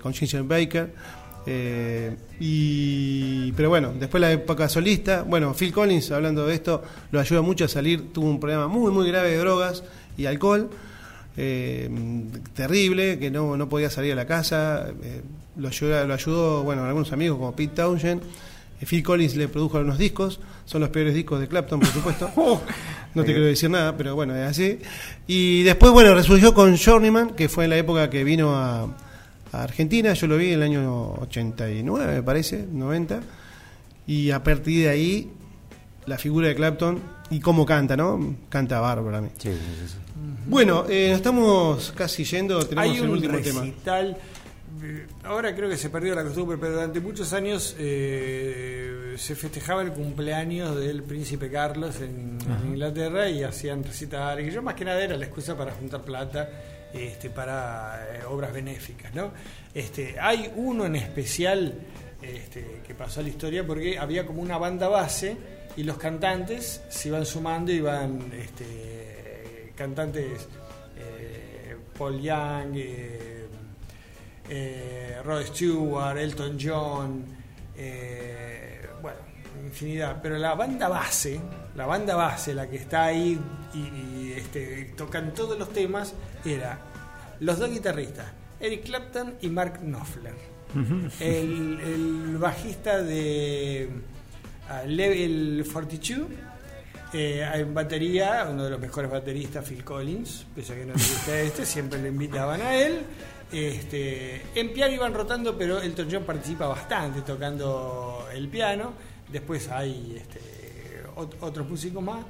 [0.00, 0.94] con Ginger Baker,
[1.46, 7.20] eh, y, pero bueno, después la época solista, bueno, Phil Collins, hablando de esto, lo
[7.20, 9.82] ayuda mucho a salir, tuvo un problema muy, muy grave de drogas
[10.16, 10.70] y alcohol,
[11.36, 11.90] eh,
[12.54, 15.22] terrible, que no, no podía salir a la casa, eh,
[15.56, 18.22] lo, ayuda, lo ayudó, bueno, algunos amigos como Pete Townshend,
[18.86, 22.30] Phil Collins le produjo algunos discos, son los peores discos de Clapton, por supuesto.
[23.14, 24.78] No te quiero decir nada, pero bueno, es así.
[25.26, 28.88] Y después, bueno, resurgió con Journeyman, que fue en la época que vino a,
[29.52, 30.12] a Argentina.
[30.14, 33.20] Yo lo vi en el año 89, me parece, 90.
[34.06, 35.30] Y a partir de ahí,
[36.06, 37.00] la figura de Clapton
[37.30, 38.36] y cómo canta, ¿no?
[38.48, 39.28] Canta bárbaro a mí.
[39.38, 39.94] Sí, sí, sí.
[40.46, 43.60] Bueno, eh, nos estamos casi yendo, tenemos Hay el un último tema.
[43.60, 44.16] recital.
[44.82, 49.82] eh, Ahora creo que se perdió la costumbre, pero durante muchos años eh, se festejaba
[49.82, 52.38] el cumpleaños del príncipe Carlos en.
[52.66, 54.44] Inglaterra y hacían recitales.
[54.46, 56.48] Que yo más que nada era la excusa para juntar plata
[56.92, 59.32] este, para eh, obras benéficas, ¿no?
[59.74, 61.74] Este, hay uno en especial
[62.20, 65.36] este, que pasó a la historia porque había como una banda base
[65.76, 70.46] y los cantantes se iban sumando iban este, cantantes
[70.96, 73.46] eh, Paul Young, eh,
[74.48, 77.24] eh, Rod Stewart, Elton John,
[79.72, 80.20] infinidad.
[80.22, 81.40] Pero la banda base,
[81.74, 83.38] la banda base, la que está ahí
[83.74, 86.78] y, y, este, tocan todos los temas, era
[87.40, 88.26] los dos guitarristas,
[88.60, 90.52] Eric Clapton y Mark Knopfler.
[91.20, 93.90] El, el bajista de
[94.70, 96.28] ah, Level 42
[97.14, 100.98] eh, en batería, uno de los mejores bateristas, Phil Collins, pese a que no le
[100.98, 103.00] gusta este, siempre le invitaban a él.
[103.52, 108.94] Este, en piano iban rotando, pero Elton John participa bastante tocando el piano.
[109.30, 110.40] Después hay este,
[111.16, 112.24] ot- otros músicos más.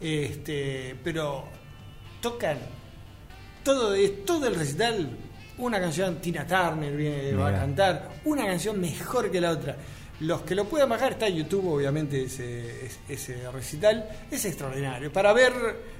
[0.00, 1.44] Este, pero
[2.20, 2.58] tocan
[3.62, 3.94] todo,
[4.24, 5.08] todo el recital.
[5.58, 9.76] Una canción, Tina Turner viene, va a cantar, una canción mejor que la otra.
[10.20, 14.06] Los que lo puedan bajar, está en YouTube, obviamente, ese, ese- ese recital.
[14.30, 15.12] Es extraordinario.
[15.12, 15.52] Para ver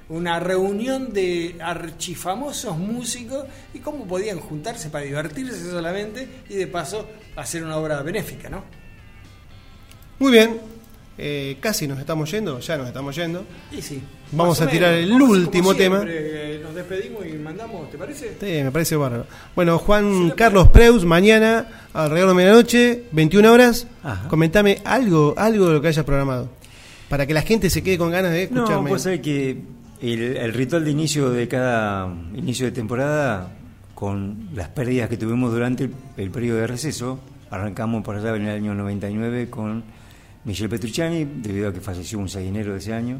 [0.09, 7.07] una reunión de archifamosos músicos y cómo podían juntarse para divertirse solamente y de paso
[7.35, 8.63] hacer una obra benéfica, ¿no?
[10.21, 10.57] Muy bien.
[11.17, 13.43] Eh, casi nos estamos yendo, ya nos estamos yendo.
[13.71, 14.01] Y sí.
[14.31, 15.09] Vamos a tirar menos.
[15.15, 16.03] el último tema.
[16.07, 18.37] eh, Nos despedimos y mandamos, ¿te parece?
[18.39, 19.25] Sí, me parece bárbaro.
[19.55, 23.87] Bueno, Juan Carlos Preus, mañana, alrededor de medianoche, 21 horas.
[24.03, 24.27] Ajá.
[24.29, 26.49] Comentame algo, algo de lo que hayas programado.
[27.09, 28.89] Para que la gente se quede con ganas de No, escucharme.
[28.89, 29.57] pues sabés que
[30.01, 33.51] el, el ritual de inicio de cada inicio de temporada,
[33.95, 37.19] con las pérdidas que tuvimos durante el, el periodo de receso,
[37.49, 39.83] arrancamos por allá en el año 99 con
[40.45, 43.19] Michel Petrucciani, debido a que falleció un 6 de enero de ese año.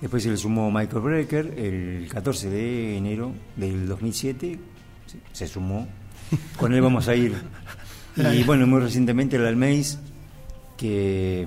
[0.00, 4.58] Después se le sumó Michael Brecker el 14 de enero del 2007,
[5.32, 5.86] se- sumó.
[6.56, 7.34] Con él vamos a ir.
[8.34, 9.98] Y bueno, muy recientemente el Almeis,
[10.76, 11.46] que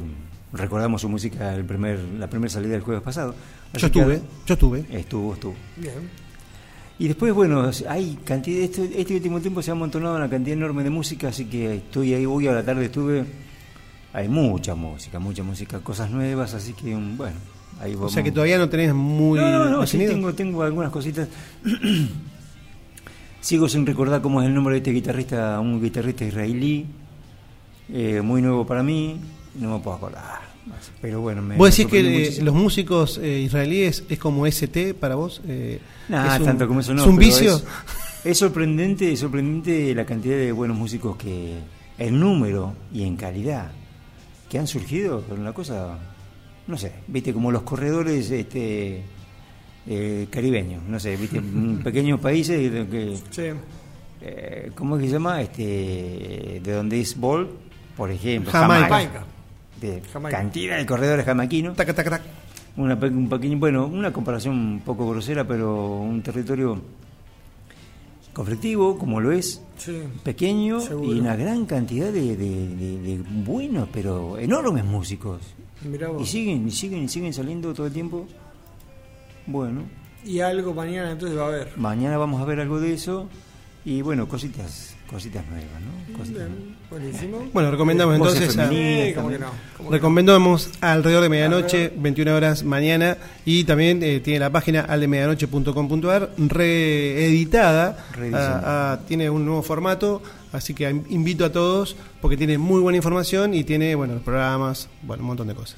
[0.54, 3.34] recordamos su música el primer, la primera salida del jueves pasado.
[3.74, 4.86] Yo Así que- estuve, yo estuve.
[4.90, 5.56] Estuvo, estuvo.
[5.76, 5.94] Bien.
[7.00, 10.84] Y después, bueno, hay cantidad, este, este último tiempo se ha amontonado una cantidad enorme
[10.84, 13.26] de música, así que estoy ahí, hoy a la tarde estuve,
[14.14, 17.36] hay mucha música, mucha música, cosas nuevas, así que bueno,
[17.82, 18.14] ahí O vamos.
[18.14, 21.28] sea que todavía no tenés muy No, no, no, sí tengo, tengo algunas cositas.
[23.42, 26.86] Sigo sin recordar cómo es el nombre de este guitarrista, un guitarrista israelí,
[27.92, 29.18] eh, muy nuevo para mí,
[29.60, 30.42] no me puedo acordar.
[31.02, 31.58] Pero bueno, me.
[31.58, 35.42] ¿Vos decís que eh, los músicos eh, israelíes es como ST para vos?
[35.46, 37.02] Eh, Nah, es un- tanto como eso no.
[37.02, 37.56] ¿Es un vicio?
[37.58, 37.64] Es,
[38.24, 41.58] es sorprendente, es sorprendente la cantidad de buenos músicos que,
[41.98, 43.72] el número y en calidad
[44.54, 45.98] que han surgido, una cosa,
[46.68, 49.02] no sé, viste, como los corredores este,
[49.88, 51.42] eh, caribeños, no sé, viste,
[51.84, 53.46] pequeños países de que, Sí.
[54.22, 55.42] eh, ¿cómo es que se llama?
[55.42, 57.50] Este, de donde es Ball,
[57.98, 58.88] por ejemplo, Jamaica.
[58.90, 59.26] Jamaica.
[59.82, 60.38] de Jamaica.
[60.38, 61.76] cantidad de corredores jamaquinos.
[61.76, 62.24] Taca, taca, taca.
[62.78, 66.80] Una, un pequeño, bueno, una comparación un poco grosera, pero un territorio
[68.34, 70.04] conflictivo, como lo es, Sí.
[70.24, 71.14] pequeño Seguro.
[71.14, 75.42] y una gran cantidad de, de- de- de buenos, pero enormes músicos.
[76.20, 78.26] Y siguen, y siguen, y siguen saliendo todo el tiempo.
[79.46, 79.84] Bueno,
[80.26, 81.78] Y algo mañana entonces va a haber.
[81.78, 83.28] mañana vamos a ver algo de eso
[83.84, 86.18] y bueno, cositas, cositas nuevas, ¿no?
[86.18, 87.50] Cositas Bien, buenísimo.
[87.54, 89.42] Bueno, recomendamos entonces a- Sí, ¿cómo que también.
[89.42, 89.48] no?
[89.78, 94.82] ¿Cómo que Recomendamos alrededor de medianoche, 21 horas mañana, y también eh, tiene la página
[94.82, 98.42] aldemedianoche.com.ar reeditada, Reedición.
[98.44, 98.62] ah,
[98.94, 100.22] ah, tiene un nuevo formato,
[100.52, 104.24] así que in- invito a todos porque tiene muy buena información y tiene, bueno, los
[104.24, 105.78] programas, bueno, un montón de cosas.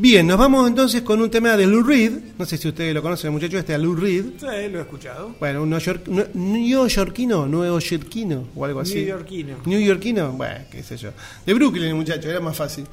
[0.00, 3.02] Bien, nos vamos entonces con un tema de Lou Reed, no sé si ustedes lo
[3.02, 5.34] conocen, muchachos, este es Lou Reed, Sí, lo he escuchado.
[5.40, 8.94] bueno, un neoyork- nue- neoyorquino, neoyorquino o algo así.
[8.94, 9.56] Neoyorquino.
[9.66, 11.10] Neoyorquino, bueno, qué sé yo.
[11.44, 12.84] De Brooklyn, muchacho, era más fácil.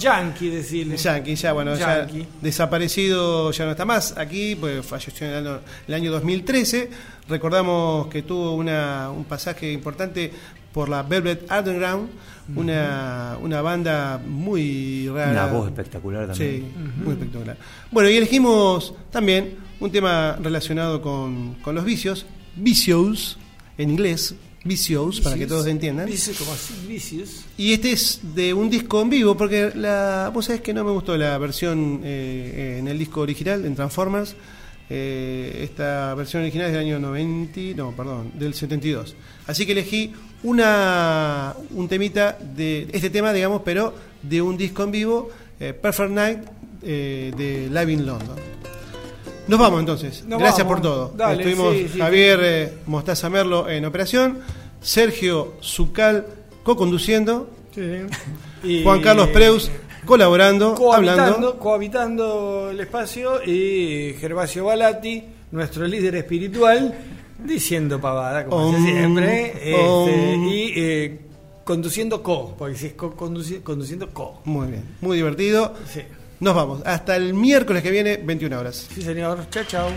[0.00, 0.96] Yankee, decirle.
[1.04, 2.22] Yankee, ya bueno, Yankee.
[2.22, 6.90] ya desaparecido, ya no está más aquí, pues falleció en el año, el año 2013.
[7.28, 10.32] Recordamos que tuvo una, un pasaje importante
[10.72, 12.08] por la Velvet Underground,
[12.54, 15.32] una, una banda muy rara.
[15.32, 16.60] Una voz espectacular también.
[16.60, 17.56] Sí, muy espectacular.
[17.90, 23.38] Bueno, y elegimos también un tema relacionado con, con los vicios, vicios,
[23.78, 24.34] en inglés,
[24.66, 26.06] vicios, para que todos entiendan.
[26.06, 27.44] Vicious, como así, Vicious.
[27.56, 30.90] Y este es de un disco en vivo, porque la, vos sabés que no me
[30.90, 34.34] gustó la versión eh, eh, en el disco original, en Transformers.
[34.88, 39.16] Eh, esta versión original es del año 90, no, perdón, del 72.
[39.46, 43.92] Así que elegí una un temita de este tema, digamos, pero
[44.22, 45.30] de un disco en vivo,
[45.60, 46.38] eh, Perfect Night
[46.82, 48.36] eh, de Live in London.
[49.48, 50.24] Nos vamos entonces.
[50.26, 50.80] Nos Gracias vamos.
[50.80, 51.12] por todo.
[51.16, 54.40] Dale, Estuvimos sí, sí, Javier eh, Mostaza Merlo en operación,
[54.80, 56.26] Sergio Zucal
[56.62, 57.82] co-conduciendo, Sí.
[58.64, 59.70] Y- Juan Carlos Preus
[60.06, 61.58] colaborando, cohabitando, hablando.
[61.58, 66.94] cohabitando el espacio y Gervasio Balati, nuestro líder espiritual,
[67.44, 71.20] diciendo pavada, como Om, siempre, este, y eh,
[71.64, 74.40] conduciendo co, porque si es co- conduci- conduciendo co.
[74.44, 75.74] Muy bien, muy divertido.
[75.92, 76.00] Sí.
[76.40, 76.82] Nos vamos.
[76.84, 78.88] Hasta el miércoles que viene, 21 horas.
[78.94, 79.46] Sí, señor.
[79.50, 79.88] Chao, chao.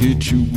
[0.00, 0.49] Get you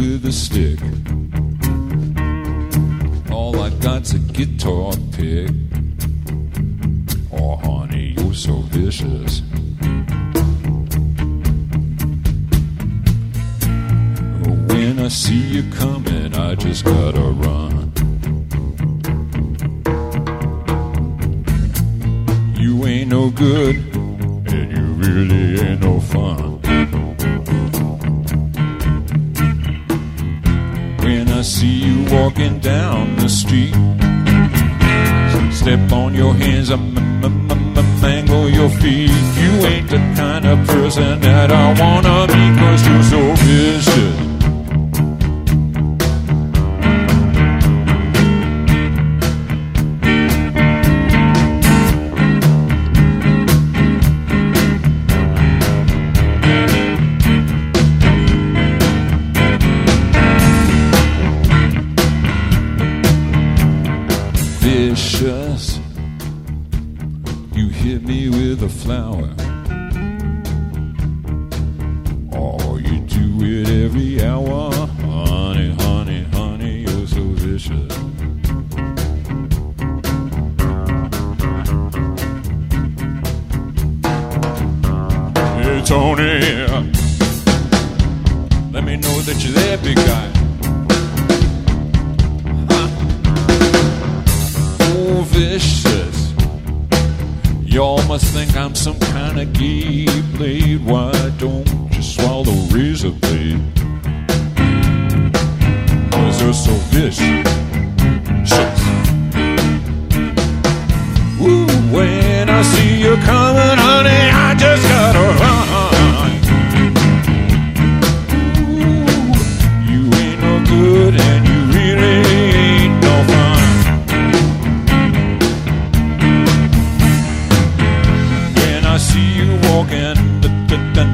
[129.84, 130.42] walking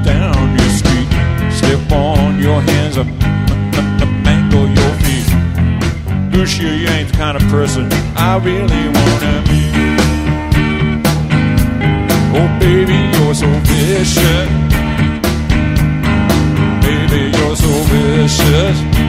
[0.04, 1.10] down your street.
[1.52, 3.08] Step on your hands, up,
[4.24, 6.38] mangle your feet.
[6.38, 9.64] Lucia, you ain't the kind of person I really wanna be.
[12.38, 14.50] Oh, baby, you're so vicious.
[16.86, 19.09] Baby, you're so vicious.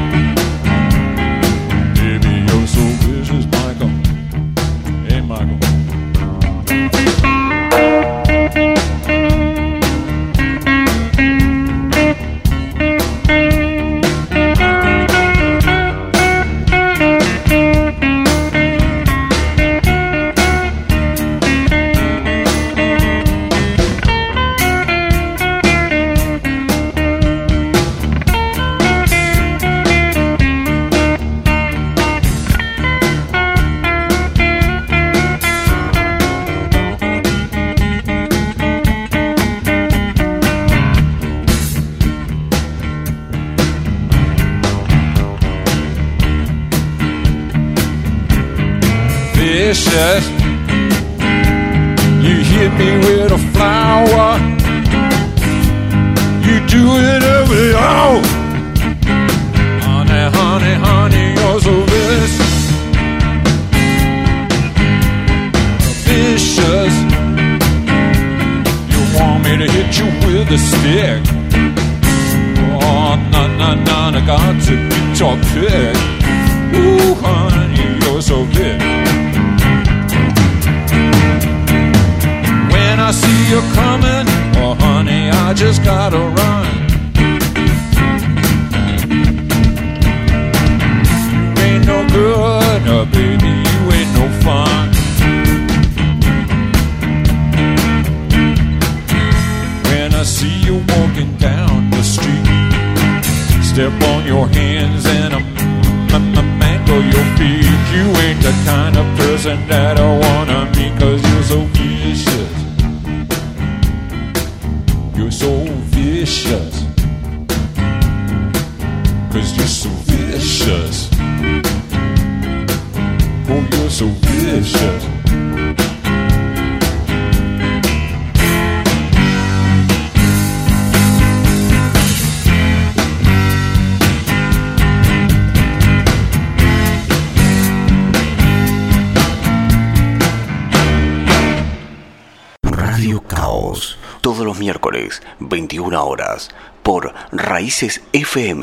[148.31, 148.63] FM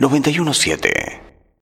[0.00, 0.87] 917.